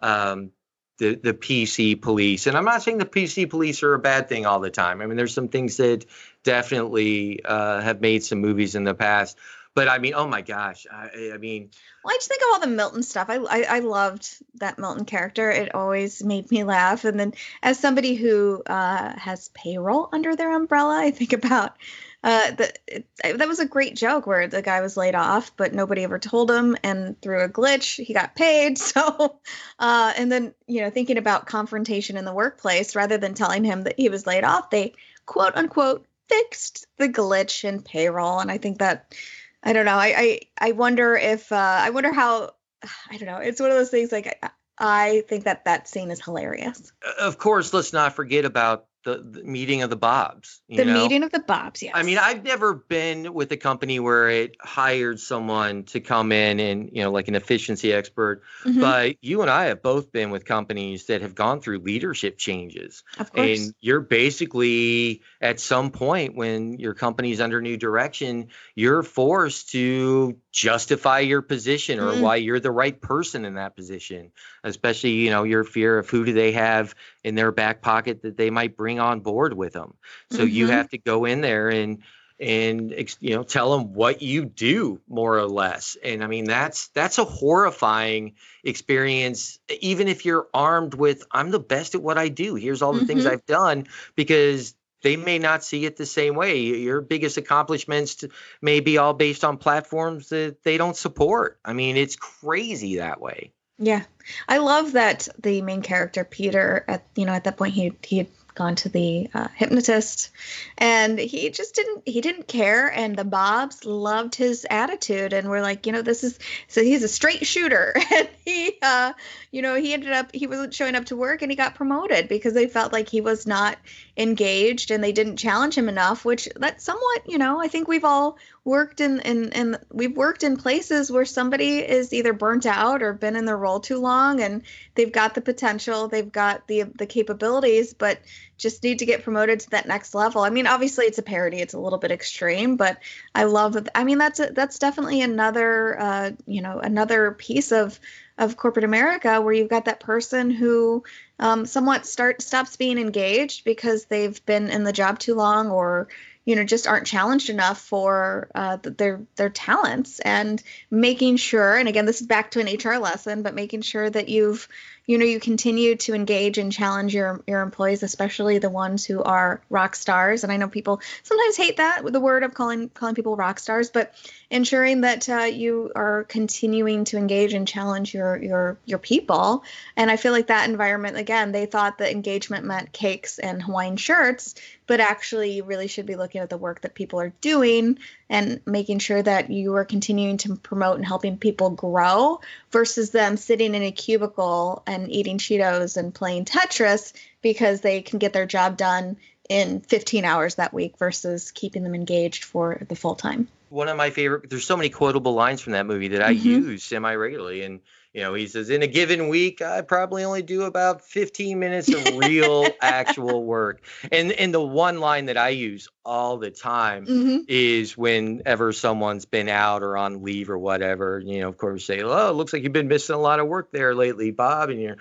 um, 0.00 0.50
the 0.98 1.14
the 1.14 1.34
PC 1.34 2.00
police. 2.00 2.46
And 2.46 2.56
I'm 2.56 2.64
not 2.64 2.82
saying 2.82 2.98
the 2.98 3.04
PC 3.04 3.48
police 3.48 3.82
are 3.82 3.94
a 3.94 3.98
bad 3.98 4.28
thing 4.28 4.46
all 4.46 4.60
the 4.60 4.70
time. 4.70 5.00
I 5.00 5.06
mean, 5.06 5.16
there's 5.16 5.34
some 5.34 5.48
things 5.48 5.76
that 5.78 6.04
definitely 6.42 7.44
uh, 7.44 7.80
have 7.80 8.00
made 8.00 8.24
some 8.24 8.40
movies 8.40 8.74
in 8.74 8.84
the 8.84 8.94
past. 8.94 9.36
But 9.74 9.88
I 9.88 9.98
mean, 9.98 10.14
oh 10.14 10.28
my 10.28 10.40
gosh, 10.40 10.86
I, 10.90 11.32
I 11.34 11.38
mean, 11.38 11.70
well, 12.04 12.14
I 12.14 12.16
just 12.16 12.28
think 12.28 12.42
of 12.42 12.48
all 12.52 12.60
the 12.60 12.68
Milton 12.68 13.02
stuff. 13.02 13.28
I, 13.28 13.38
I, 13.38 13.62
I 13.68 13.78
loved 13.80 14.28
that 14.60 14.78
Milton 14.78 15.04
character. 15.04 15.50
It 15.50 15.74
always 15.74 16.22
made 16.22 16.48
me 16.52 16.62
laugh. 16.62 17.04
And 17.04 17.18
then, 17.18 17.34
as 17.60 17.80
somebody 17.80 18.14
who 18.14 18.62
uh, 18.64 19.18
has 19.18 19.48
payroll 19.48 20.08
under 20.12 20.36
their 20.36 20.54
umbrella, 20.54 21.00
I 21.00 21.10
think 21.10 21.32
about 21.32 21.76
uh, 22.24 22.52
that 22.52 22.78
that 23.22 23.48
was 23.48 23.60
a 23.60 23.66
great 23.66 23.94
joke 23.94 24.26
where 24.26 24.48
the 24.48 24.62
guy 24.62 24.80
was 24.80 24.96
laid 24.96 25.14
off, 25.14 25.54
but 25.58 25.74
nobody 25.74 26.04
ever 26.04 26.18
told 26.18 26.50
him, 26.50 26.74
and 26.82 27.20
through 27.20 27.44
a 27.44 27.50
glitch, 27.50 28.02
he 28.02 28.14
got 28.14 28.34
paid. 28.34 28.78
So, 28.94 29.40
uh, 29.78 30.12
and 30.16 30.30
then 30.30 30.54
you 30.66 30.80
know, 30.80 30.90
thinking 30.90 31.18
about 31.18 31.46
confrontation 31.46 32.16
in 32.16 32.24
the 32.24 32.32
workplace, 32.32 32.94
rather 32.94 33.18
than 33.18 33.34
telling 33.34 33.64
him 33.64 33.82
that 33.82 33.98
he 33.98 34.08
was 34.08 34.26
laid 34.26 34.44
off, 34.44 34.70
they 34.70 34.94
quote 35.26 35.56
unquote 35.56 36.06
fixed 36.28 36.86
the 36.96 37.08
glitch 37.08 37.64
in 37.64 37.82
payroll, 37.82 38.38
and 38.38 38.50
I 38.50 38.58
think 38.58 38.78
that 38.78 39.14
I 39.62 39.72
don't 39.72 39.84
know. 39.84 39.96
I 39.96 40.14
I, 40.16 40.40
I 40.68 40.72
wonder 40.72 41.16
if 41.16 41.52
uh, 41.52 41.56
I 41.56 41.90
wonder 41.90 42.12
how 42.12 42.54
I 43.10 43.18
don't 43.18 43.26
know. 43.26 43.38
It's 43.38 43.60
one 43.60 43.70
of 43.70 43.76
those 43.76 43.90
things 43.90 44.12
like. 44.12 44.38
I, 44.42 44.50
I 44.76 45.22
think 45.28 45.44
that 45.44 45.66
that 45.66 45.88
scene 45.88 46.10
is 46.10 46.20
hilarious. 46.20 46.92
Of 47.20 47.38
course, 47.38 47.72
let's 47.72 47.92
not 47.92 48.14
forget 48.14 48.44
about 48.44 48.86
the, 49.04 49.18
the, 49.18 49.44
meeting 49.44 49.82
of 49.82 49.90
the 49.90 49.96
Bobs. 49.96 50.60
the 50.68 50.84
know? 50.84 51.02
meeting 51.02 51.22
of 51.22 51.30
the 51.30 51.40
Bobs, 51.40 51.82
yes. 51.82 51.92
I 51.94 52.02
mean, 52.02 52.18
I've 52.18 52.42
never 52.42 52.74
been 52.74 53.32
with 53.32 53.52
a 53.52 53.56
company 53.56 54.00
where 54.00 54.28
it 54.28 54.56
hired 54.60 55.20
someone 55.20 55.84
to 55.84 56.00
come 56.00 56.32
in 56.32 56.58
and, 56.58 56.90
you 56.92 57.02
know, 57.02 57.10
like 57.10 57.28
an 57.28 57.34
efficiency 57.34 57.92
expert. 57.92 58.42
Mm-hmm. 58.64 58.80
But 58.80 59.16
you 59.20 59.42
and 59.42 59.50
I 59.50 59.66
have 59.66 59.82
both 59.82 60.10
been 60.10 60.30
with 60.30 60.44
companies 60.44 61.06
that 61.06 61.22
have 61.22 61.34
gone 61.34 61.60
through 61.60 61.78
leadership 61.78 62.38
changes. 62.38 63.04
Of 63.18 63.32
course. 63.32 63.60
And 63.60 63.74
you're 63.80 64.00
basically 64.00 65.22
at 65.40 65.60
some 65.60 65.90
point 65.90 66.34
when 66.34 66.78
your 66.78 66.94
company's 66.94 67.40
under 67.40 67.60
new 67.60 67.76
direction, 67.76 68.48
you're 68.74 69.02
forced 69.02 69.70
to 69.70 70.38
justify 70.54 71.18
your 71.18 71.42
position 71.42 71.98
or 71.98 72.12
mm. 72.12 72.20
why 72.20 72.36
you're 72.36 72.60
the 72.60 72.70
right 72.70 73.00
person 73.00 73.44
in 73.44 73.54
that 73.54 73.74
position 73.74 74.30
especially 74.62 75.10
you 75.10 75.28
know 75.28 75.42
your 75.42 75.64
fear 75.64 75.98
of 75.98 76.08
who 76.08 76.24
do 76.24 76.32
they 76.32 76.52
have 76.52 76.94
in 77.24 77.34
their 77.34 77.50
back 77.50 77.82
pocket 77.82 78.22
that 78.22 78.36
they 78.36 78.50
might 78.50 78.76
bring 78.76 79.00
on 79.00 79.18
board 79.18 79.52
with 79.52 79.72
them 79.72 79.94
so 80.30 80.38
mm-hmm. 80.38 80.54
you 80.54 80.68
have 80.68 80.88
to 80.88 80.96
go 80.96 81.24
in 81.24 81.40
there 81.40 81.70
and 81.70 82.04
and 82.38 82.94
you 83.18 83.34
know 83.34 83.42
tell 83.42 83.76
them 83.76 83.94
what 83.94 84.22
you 84.22 84.44
do 84.44 85.00
more 85.08 85.36
or 85.36 85.46
less 85.46 85.96
and 86.04 86.22
i 86.22 86.28
mean 86.28 86.44
that's 86.44 86.86
that's 86.88 87.18
a 87.18 87.24
horrifying 87.24 88.34
experience 88.62 89.58
even 89.80 90.06
if 90.06 90.24
you're 90.24 90.46
armed 90.54 90.94
with 90.94 91.24
i'm 91.32 91.50
the 91.50 91.58
best 91.58 91.96
at 91.96 92.02
what 92.02 92.16
i 92.16 92.28
do 92.28 92.54
here's 92.54 92.80
all 92.80 92.92
the 92.92 93.00
mm-hmm. 93.00 93.08
things 93.08 93.26
i've 93.26 93.46
done 93.46 93.88
because 94.14 94.76
they 95.04 95.16
may 95.16 95.38
not 95.38 95.62
see 95.62 95.84
it 95.84 95.96
the 95.96 96.06
same 96.06 96.34
way. 96.34 96.60
Your 96.60 97.02
biggest 97.02 97.36
accomplishments 97.36 98.24
may 98.62 98.80
be 98.80 98.98
all 98.98 99.12
based 99.12 99.44
on 99.44 99.58
platforms 99.58 100.30
that 100.30 100.64
they 100.64 100.78
don't 100.78 100.96
support. 100.96 101.60
I 101.64 101.74
mean 101.74 101.96
it's 101.96 102.16
crazy 102.16 102.96
that 102.96 103.20
way. 103.20 103.52
Yeah. 103.78 104.02
I 104.48 104.58
love 104.58 104.92
that 104.92 105.28
the 105.38 105.62
main 105.62 105.82
character 105.82 106.24
peter 106.24 106.84
at 106.88 107.06
you 107.14 107.26
know 107.26 107.32
at 107.32 107.44
that 107.44 107.56
point 107.56 107.74
he 107.74 107.92
he 108.02 108.28
gone 108.54 108.76
to 108.76 108.88
the 108.88 109.28
uh, 109.34 109.48
hypnotist. 109.54 110.30
And 110.78 111.18
he 111.18 111.50
just 111.50 111.74
didn't 111.74 112.06
he 112.06 112.20
didn't 112.20 112.48
care. 112.48 112.88
And 112.88 113.16
the 113.16 113.24
bobs 113.24 113.84
loved 113.84 114.34
his 114.34 114.66
attitude 114.68 115.32
and 115.32 115.48
we're 115.48 115.62
like 115.62 115.86
you 115.86 115.92
know 115.92 116.02
this 116.02 116.24
is 116.24 116.38
so 116.68 116.82
he's 116.82 117.02
a 117.02 117.08
straight 117.08 117.46
shooter. 117.46 117.94
And 118.14 118.28
he 118.44 118.76
uh 118.80 119.12
you 119.50 119.62
know 119.62 119.74
he 119.74 119.92
ended 119.92 120.12
up 120.12 120.30
he 120.32 120.46
wasn't 120.46 120.74
showing 120.74 120.94
up 120.94 121.06
to 121.06 121.16
work 121.16 121.42
and 121.42 121.50
he 121.50 121.56
got 121.56 121.74
promoted 121.74 122.28
because 122.28 122.54
they 122.54 122.68
felt 122.68 122.92
like 122.92 123.08
he 123.08 123.20
was 123.20 123.46
not 123.46 123.76
engaged 124.16 124.90
and 124.90 125.02
they 125.02 125.12
didn't 125.12 125.36
challenge 125.36 125.76
him 125.76 125.88
enough 125.88 126.24
which 126.24 126.48
that's 126.56 126.84
somewhat 126.84 127.22
you 127.26 127.38
know 127.38 127.60
i 127.60 127.66
think 127.66 127.88
we've 127.88 128.04
all 128.04 128.36
worked 128.64 129.02
in 129.02 129.20
in 129.20 129.52
and 129.52 129.78
we've 129.92 130.16
worked 130.16 130.42
in 130.42 130.56
places 130.56 131.12
where 131.12 131.26
somebody 131.26 131.78
is 131.78 132.14
either 132.14 132.32
burnt 132.32 132.64
out 132.64 133.02
or 133.02 133.12
been 133.12 133.36
in 133.36 133.44
their 133.44 133.56
role 133.56 133.78
too 133.78 133.98
long 133.98 134.40
and 134.40 134.62
they've 134.94 135.12
got 135.12 135.34
the 135.34 135.42
potential 135.42 136.08
they've 136.08 136.32
got 136.32 136.66
the 136.66 136.84
the 136.96 137.06
capabilities 137.06 137.92
but 137.92 138.18
just 138.56 138.82
need 138.82 139.00
to 139.00 139.06
get 139.06 139.24
promoted 139.24 139.60
to 139.60 139.70
that 139.70 139.86
next 139.86 140.14
level. 140.14 140.42
I 140.42 140.50
mean 140.50 140.66
obviously 140.66 141.04
it's 141.04 141.18
a 141.18 141.22
parody 141.22 141.58
it's 141.58 141.74
a 141.74 141.78
little 141.78 141.98
bit 141.98 142.10
extreme 142.10 142.76
but 142.76 142.98
i 143.34 143.44
love 143.44 143.76
i 143.94 144.04
mean 144.04 144.16
that's 144.18 144.40
a, 144.40 144.46
that's 144.46 144.78
definitely 144.78 145.20
another 145.20 146.00
uh 146.00 146.30
you 146.46 146.62
know 146.62 146.78
another 146.78 147.32
piece 147.32 147.70
of 147.70 148.00
of 148.38 148.56
corporate 148.56 148.84
america 148.84 149.42
where 149.42 149.52
you've 149.52 149.68
got 149.68 149.84
that 149.84 150.00
person 150.00 150.50
who 150.50 151.04
um, 151.38 151.66
somewhat 151.66 152.06
start 152.06 152.40
stops 152.42 152.76
being 152.76 152.96
engaged 152.96 153.64
because 153.64 154.04
they've 154.06 154.44
been 154.46 154.70
in 154.70 154.84
the 154.84 154.92
job 154.92 155.18
too 155.18 155.34
long 155.34 155.70
or 155.70 156.08
you 156.44 156.56
know 156.56 156.64
just 156.64 156.86
aren't 156.86 157.06
challenged 157.06 157.50
enough 157.50 157.80
for 157.80 158.48
uh, 158.54 158.76
their 158.82 159.22
their 159.36 159.50
talents 159.50 160.20
and 160.20 160.62
making 160.90 161.36
sure 161.36 161.76
and 161.76 161.88
again 161.88 162.06
this 162.06 162.20
is 162.20 162.26
back 162.26 162.50
to 162.50 162.60
an 162.60 162.68
hr 162.82 162.98
lesson 162.98 163.42
but 163.42 163.54
making 163.54 163.82
sure 163.82 164.08
that 164.08 164.28
you've 164.28 164.68
you 165.06 165.18
know 165.18 165.24
you 165.24 165.38
continue 165.38 165.96
to 165.96 166.14
engage 166.14 166.58
and 166.58 166.72
challenge 166.72 167.14
your 167.14 167.42
your 167.46 167.60
employees 167.60 168.02
especially 168.02 168.58
the 168.58 168.70
ones 168.70 169.04
who 169.04 169.22
are 169.22 169.60
rock 169.68 169.94
stars. 169.94 170.44
And 170.44 170.52
i 170.52 170.56
know 170.56 170.68
people 170.68 171.00
sometimes 171.22 171.56
hate 171.56 171.76
that 171.76 172.04
with 172.04 172.12
the 172.12 172.20
word 172.20 172.42
of 172.42 172.54
calling 172.54 172.88
calling 172.88 173.14
people 173.14 173.36
rock 173.36 173.58
stars 173.58 173.90
but 173.90 174.14
ensuring 174.50 175.02
that 175.02 175.28
uh, 175.28 175.44
you 175.44 175.90
are 175.94 176.24
continuing 176.24 177.04
to 177.04 177.16
engage 177.16 177.54
and 177.54 177.66
challenge 177.66 178.14
your 178.14 178.36
your 178.42 178.78
your 178.84 178.98
people. 178.98 179.64
And 179.96 180.10
i 180.10 180.16
feel 180.16 180.32
like 180.32 180.46
that 180.48 180.68
environment 180.68 181.16
again 181.16 181.52
they 181.52 181.66
thought 181.66 181.98
that 181.98 182.12
engagement 182.12 182.64
meant 182.64 182.92
cakes 182.92 183.38
and 183.38 183.62
hawaiian 183.62 183.96
shirts 183.96 184.54
but 184.86 185.00
actually 185.00 185.52
you 185.52 185.64
really 185.64 185.86
should 185.86 186.06
be 186.06 186.16
looking 186.16 186.40
at 186.40 186.50
the 186.50 186.56
work 186.56 186.82
that 186.82 186.94
people 186.94 187.20
are 187.20 187.32
doing 187.40 187.98
and 188.28 188.60
making 188.66 188.98
sure 188.98 189.22
that 189.22 189.50
you 189.50 189.74
are 189.74 189.84
continuing 189.84 190.36
to 190.38 190.56
promote 190.56 190.96
and 190.96 191.06
helping 191.06 191.38
people 191.38 191.70
grow 191.70 192.40
versus 192.70 193.10
them 193.10 193.36
sitting 193.36 193.74
in 193.74 193.82
a 193.82 193.92
cubicle 193.92 194.82
and 194.86 195.10
eating 195.10 195.38
Cheetos 195.38 195.96
and 195.96 196.14
playing 196.14 196.44
Tetris 196.44 197.12
because 197.42 197.80
they 197.80 198.02
can 198.02 198.18
get 198.18 198.32
their 198.32 198.46
job 198.46 198.76
done 198.76 199.16
in 199.48 199.80
15 199.80 200.24
hours 200.24 200.56
that 200.56 200.72
week 200.72 200.98
versus 200.98 201.50
keeping 201.50 201.82
them 201.82 201.94
engaged 201.94 202.44
for 202.44 202.82
the 202.88 202.96
full 202.96 203.14
time. 203.14 203.48
One 203.68 203.88
of 203.88 203.96
my 203.96 204.10
favorite 204.10 204.48
there's 204.48 204.66
so 204.66 204.76
many 204.76 204.88
quotable 204.88 205.34
lines 205.34 205.60
from 205.60 205.72
that 205.72 205.86
movie 205.86 206.08
that 206.08 206.22
I 206.22 206.34
mm-hmm. 206.34 206.48
use 206.48 206.84
semi 206.84 207.14
regularly 207.14 207.62
and 207.62 207.80
you 208.14 208.20
know, 208.20 208.32
he 208.32 208.46
says, 208.46 208.70
in 208.70 208.82
a 208.82 208.86
given 208.86 209.28
week, 209.28 209.60
I 209.60 209.80
probably 209.80 210.22
only 210.22 210.42
do 210.42 210.62
about 210.62 211.02
15 211.02 211.58
minutes 211.58 211.92
of 211.92 212.16
real, 212.16 212.68
actual 212.80 213.42
work. 213.42 213.84
And 214.12 214.30
and 214.30 214.54
the 214.54 214.62
one 214.62 215.00
line 215.00 215.26
that 215.26 215.36
I 215.36 215.48
use 215.48 215.88
all 216.04 216.38
the 216.38 216.52
time 216.52 217.06
mm-hmm. 217.06 217.38
is 217.48 217.98
whenever 217.98 218.72
someone's 218.72 219.24
been 219.24 219.48
out 219.48 219.82
or 219.82 219.96
on 219.96 220.22
leave 220.22 220.48
or 220.48 220.56
whatever, 220.56 221.18
you 221.18 221.40
know, 221.40 221.48
of 221.48 221.58
course, 221.58 221.84
say, 221.84 222.02
oh, 222.02 222.30
it 222.30 222.34
looks 222.34 222.52
like 222.52 222.62
you've 222.62 222.72
been 222.72 222.86
missing 222.86 223.16
a 223.16 223.18
lot 223.18 223.40
of 223.40 223.48
work 223.48 223.72
there 223.72 223.96
lately, 223.96 224.30
Bob. 224.30 224.70
And 224.70 224.80
you're, 224.80 224.96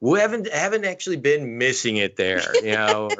we 0.00 0.20
haven't 0.20 0.50
haven't 0.50 0.86
actually 0.86 1.16
been 1.16 1.58
missing 1.58 1.98
it 1.98 2.16
there, 2.16 2.42
you 2.56 2.72
know. 2.72 3.10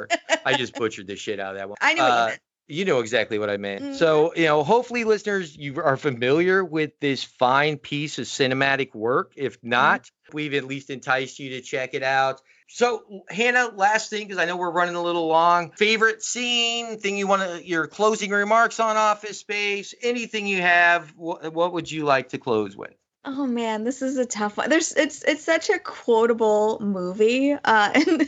I 0.43 0.57
just 0.57 0.73
butchered 0.73 1.07
the 1.07 1.15
shit 1.15 1.39
out 1.39 1.51
of 1.51 1.57
that 1.59 1.69
one. 1.69 1.77
I 1.81 1.93
know. 1.93 2.03
Uh, 2.03 2.31
you 2.67 2.85
know 2.85 2.99
exactly 2.99 3.39
what 3.39 3.49
I 3.49 3.57
meant. 3.57 3.83
Mm-hmm. 3.83 3.93
So, 3.95 4.33
you 4.35 4.45
know, 4.45 4.63
hopefully 4.63 5.03
listeners, 5.03 5.55
you 5.55 5.81
are 5.81 5.97
familiar 5.97 6.63
with 6.63 6.99
this 6.99 7.23
fine 7.23 7.77
piece 7.77 8.17
of 8.17 8.25
cinematic 8.25 8.95
work. 8.95 9.33
If 9.35 9.59
mm-hmm. 9.59 9.69
not, 9.69 10.03
mm-hmm. 10.03 10.35
we've 10.35 10.53
at 10.53 10.65
least 10.65 10.89
enticed 10.89 11.39
you 11.39 11.51
to 11.51 11.61
check 11.61 11.93
it 11.93 12.03
out. 12.03 12.41
So, 12.67 13.23
Hannah, 13.29 13.69
last 13.75 14.09
thing, 14.09 14.27
because 14.27 14.41
I 14.41 14.45
know 14.45 14.57
we're 14.57 14.71
running 14.71 14.95
a 14.95 15.01
little 15.01 15.27
long. 15.27 15.71
Favorite 15.71 16.23
scene, 16.23 16.97
thing 16.97 17.15
you 17.17 17.27
want 17.27 17.43
to, 17.43 17.67
your 17.67 17.85
closing 17.85 18.31
remarks 18.31 18.79
on 18.79 18.97
Office 18.97 19.39
Space, 19.39 19.93
anything 20.01 20.47
you 20.47 20.61
have, 20.61 21.13
what, 21.15 21.53
what 21.53 21.73
would 21.73 21.91
you 21.91 22.05
like 22.05 22.29
to 22.29 22.39
close 22.39 22.75
with? 22.75 22.95
Oh 23.23 23.47
man, 23.47 23.83
this 23.83 24.01
is 24.01 24.17
a 24.17 24.25
tough 24.25 24.57
one. 24.57 24.69
There's 24.69 24.93
it's 24.93 25.23
it's 25.23 25.43
such 25.43 25.71
a 25.71 25.79
quotable 25.79 26.79
movie. 26.79 27.53
Uh 27.53 27.91
and 27.95 28.27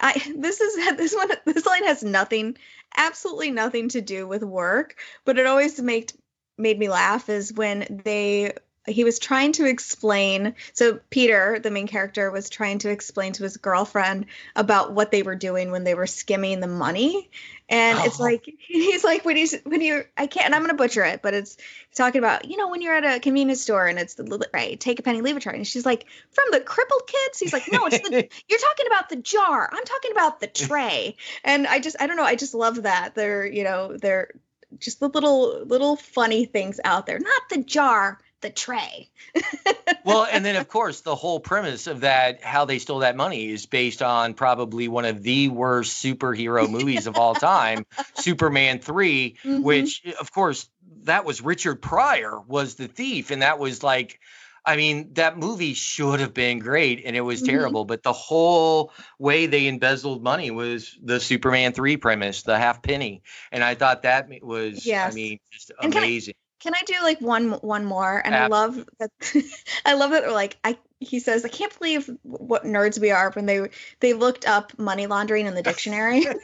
I 0.00 0.32
this 0.36 0.60
is 0.60 0.74
this 0.96 1.14
one 1.14 1.30
this 1.44 1.64
line 1.64 1.84
has 1.84 2.02
nothing 2.02 2.56
absolutely 2.96 3.50
nothing 3.50 3.88
to 3.90 4.00
do 4.00 4.26
with 4.26 4.42
work, 4.42 4.96
but 5.24 5.38
it 5.38 5.46
always 5.46 5.80
made 5.80 6.12
made 6.56 6.78
me 6.78 6.88
laugh 6.88 7.28
is 7.28 7.52
when 7.52 8.00
they 8.04 8.52
he 8.88 9.04
was 9.04 9.18
trying 9.18 9.52
to 9.52 9.66
explain 9.66 10.54
so 10.72 10.98
peter 11.10 11.58
the 11.58 11.70
main 11.70 11.86
character 11.86 12.30
was 12.30 12.50
trying 12.50 12.78
to 12.78 12.90
explain 12.90 13.32
to 13.32 13.42
his 13.42 13.56
girlfriend 13.56 14.26
about 14.56 14.92
what 14.92 15.10
they 15.10 15.22
were 15.22 15.34
doing 15.34 15.70
when 15.70 15.84
they 15.84 15.94
were 15.94 16.06
skimming 16.06 16.60
the 16.60 16.66
money. 16.66 17.30
And 17.68 17.98
oh. 17.98 18.04
it's 18.04 18.18
like 18.18 18.48
he's 18.58 19.04
like 19.04 19.24
when 19.24 19.36
he's 19.36 19.54
when 19.64 19.80
you 19.80 20.04
i 20.16 20.26
can't 20.26 20.46
and 20.46 20.54
i'm 20.54 20.62
gonna 20.62 20.74
butcher 20.74 21.04
it 21.04 21.20
but 21.22 21.34
it's 21.34 21.56
talking 21.94 22.18
about 22.18 22.48
you 22.48 22.56
know 22.56 22.68
when 22.68 22.80
you're 22.80 22.94
at 22.94 23.16
a 23.16 23.20
convenience 23.20 23.60
store 23.60 23.86
and 23.86 23.98
it's 23.98 24.14
the 24.14 24.48
right 24.54 24.78
take 24.80 24.98
a 24.98 25.02
penny 25.02 25.20
leave 25.20 25.36
a 25.36 25.40
tray 25.40 25.54
and 25.54 25.66
she's 25.66 25.84
like 25.84 26.06
from 26.30 26.46
the 26.50 26.60
crippled 26.60 27.06
kids? 27.06 27.38
He's 27.38 27.52
like 27.52 27.70
no 27.70 27.86
it's 27.86 27.98
the 28.08 28.28
you're 28.48 28.58
talking 28.58 28.86
about 28.86 29.08
the 29.08 29.16
jar. 29.16 29.68
I'm 29.70 29.84
talking 29.84 30.12
about 30.12 30.40
the 30.40 30.46
tray. 30.66 31.16
And 31.44 31.66
i 31.66 31.78
just 31.78 31.96
i 32.00 32.06
don't 32.06 32.16
know 32.16 32.24
i 32.24 32.36
just 32.36 32.54
love 32.54 32.82
that 32.82 33.14
they're 33.14 33.46
you 33.46 33.64
know 33.64 33.96
they're 33.96 34.30
just 34.78 35.00
the 35.00 35.08
little 35.08 35.64
little 35.64 35.96
funny 35.96 36.44
things 36.44 36.80
out 36.84 37.06
there. 37.06 37.18
Not 37.18 37.42
the 37.50 37.58
jar 37.58 38.18
the 38.40 38.50
tray. 38.50 39.10
well, 40.04 40.26
and 40.30 40.44
then 40.44 40.56
of 40.56 40.68
course 40.68 41.00
the 41.00 41.14
whole 41.14 41.40
premise 41.40 41.86
of 41.86 42.00
that 42.00 42.42
how 42.42 42.64
they 42.64 42.78
stole 42.78 43.00
that 43.00 43.16
money 43.16 43.48
is 43.48 43.66
based 43.66 44.02
on 44.02 44.34
probably 44.34 44.88
one 44.88 45.04
of 45.04 45.22
the 45.22 45.48
worst 45.48 46.02
superhero 46.02 46.70
movies 46.70 47.06
of 47.06 47.16
all 47.16 47.34
time, 47.34 47.84
Superman 48.14 48.78
3, 48.78 49.36
mm-hmm. 49.42 49.62
which 49.62 50.02
of 50.20 50.32
course 50.32 50.68
that 51.04 51.24
was 51.24 51.42
Richard 51.42 51.82
Pryor 51.82 52.40
was 52.40 52.74
the 52.74 52.88
thief 52.88 53.30
and 53.30 53.42
that 53.42 53.58
was 53.58 53.82
like 53.82 54.20
I 54.68 54.76
mean, 54.76 55.14
that 55.14 55.38
movie 55.38 55.72
should 55.72 56.20
have 56.20 56.34
been 56.34 56.58
great 56.58 57.02
and 57.06 57.16
it 57.16 57.22
was 57.22 57.40
mm-hmm. 57.40 57.52
terrible, 57.52 57.84
but 57.86 58.02
the 58.02 58.12
whole 58.12 58.92
way 59.18 59.46
they 59.46 59.66
embezzled 59.66 60.22
money 60.22 60.50
was 60.50 60.94
the 61.02 61.20
Superman 61.20 61.72
3 61.72 61.96
premise, 61.96 62.42
the 62.42 62.58
half 62.58 62.82
penny. 62.82 63.22
And 63.50 63.64
I 63.64 63.76
thought 63.76 64.02
that 64.02 64.28
was, 64.42 64.84
yes. 64.84 65.10
I 65.10 65.14
mean, 65.14 65.38
just 65.50 65.72
amazing. 65.80 66.34
Can 66.60 66.74
I 66.74 66.82
do 66.86 66.94
like 67.02 67.20
one 67.20 67.52
one 67.52 67.84
more? 67.84 68.20
And 68.24 68.34
I 68.34 68.46
love 68.48 68.84
that 68.98 69.10
I 69.86 69.94
love 69.94 70.10
that 70.10 70.32
like 70.32 70.56
I 70.64 70.78
he 71.00 71.20
says 71.20 71.44
I 71.44 71.48
can't 71.48 71.76
believe 71.78 72.10
what 72.22 72.64
nerds 72.64 73.00
we 73.00 73.10
are 73.10 73.30
when 73.32 73.46
they 73.46 73.68
they 74.00 74.12
looked 74.12 74.46
up 74.46 74.76
money 74.78 75.06
laundering 75.06 75.46
in 75.46 75.54
the 75.54 75.62
dictionary. 75.62 76.26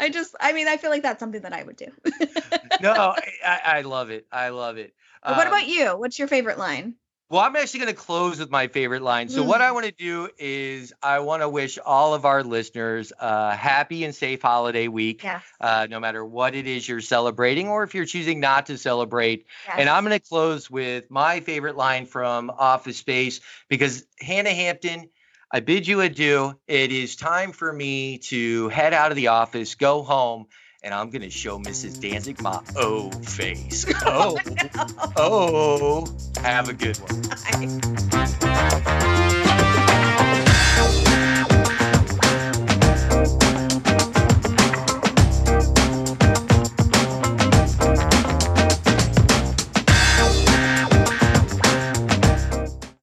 I 0.00 0.08
just 0.10 0.36
I 0.40 0.52
mean 0.52 0.68
I 0.68 0.76
feel 0.76 0.90
like 0.90 1.02
that's 1.02 1.20
something 1.20 1.42
that 1.42 1.52
I 1.52 1.62
would 1.62 1.76
do. 1.76 1.86
no, 2.80 2.92
I, 3.44 3.60
I 3.64 3.80
love 3.82 4.10
it. 4.10 4.26
I 4.30 4.50
love 4.50 4.78
it. 4.78 4.94
Um, 5.22 5.36
what 5.36 5.48
about 5.48 5.66
you? 5.66 5.96
What's 5.96 6.18
your 6.18 6.28
favorite 6.28 6.58
line? 6.58 6.94
Well, 7.28 7.40
I'm 7.40 7.56
actually 7.56 7.80
going 7.80 7.92
to 7.92 8.00
close 8.00 8.38
with 8.38 8.50
my 8.50 8.68
favorite 8.68 9.02
line. 9.02 9.28
So, 9.28 9.42
mm. 9.42 9.48
what 9.48 9.60
I 9.60 9.72
want 9.72 9.86
to 9.86 9.92
do 9.92 10.28
is 10.38 10.92
I 11.02 11.18
want 11.18 11.42
to 11.42 11.48
wish 11.48 11.76
all 11.84 12.14
of 12.14 12.24
our 12.24 12.44
listeners 12.44 13.12
a 13.18 13.54
happy 13.54 14.04
and 14.04 14.14
safe 14.14 14.40
holiday 14.40 14.86
week, 14.86 15.24
yes. 15.24 15.42
uh, 15.60 15.88
no 15.90 15.98
matter 15.98 16.24
what 16.24 16.54
it 16.54 16.68
is 16.68 16.88
you're 16.88 17.00
celebrating 17.00 17.66
or 17.66 17.82
if 17.82 17.96
you're 17.96 18.04
choosing 18.04 18.38
not 18.38 18.66
to 18.66 18.78
celebrate. 18.78 19.46
Yes. 19.66 19.76
And 19.80 19.88
I'm 19.88 20.04
going 20.04 20.16
to 20.16 20.24
close 20.24 20.70
with 20.70 21.10
my 21.10 21.40
favorite 21.40 21.76
line 21.76 22.06
from 22.06 22.48
Office 22.48 22.98
Space 22.98 23.40
because 23.68 24.04
Hannah 24.20 24.54
Hampton, 24.54 25.08
I 25.50 25.58
bid 25.58 25.88
you 25.88 26.02
adieu. 26.02 26.56
It 26.68 26.92
is 26.92 27.16
time 27.16 27.50
for 27.50 27.72
me 27.72 28.18
to 28.18 28.68
head 28.68 28.94
out 28.94 29.10
of 29.10 29.16
the 29.16 29.28
office, 29.28 29.74
go 29.74 30.04
home 30.04 30.46
and 30.82 30.94
I'm 30.94 31.10
gonna 31.10 31.30
show 31.30 31.58
Mrs. 31.58 32.00
Danzig 32.00 32.40
my 32.40 32.60
O 32.76 33.10
face. 33.10 33.86
Oh, 34.04 34.38
oh, 35.16 36.06
have 36.40 36.68
a 36.68 36.72
good 36.72 36.96
one. 36.98 38.12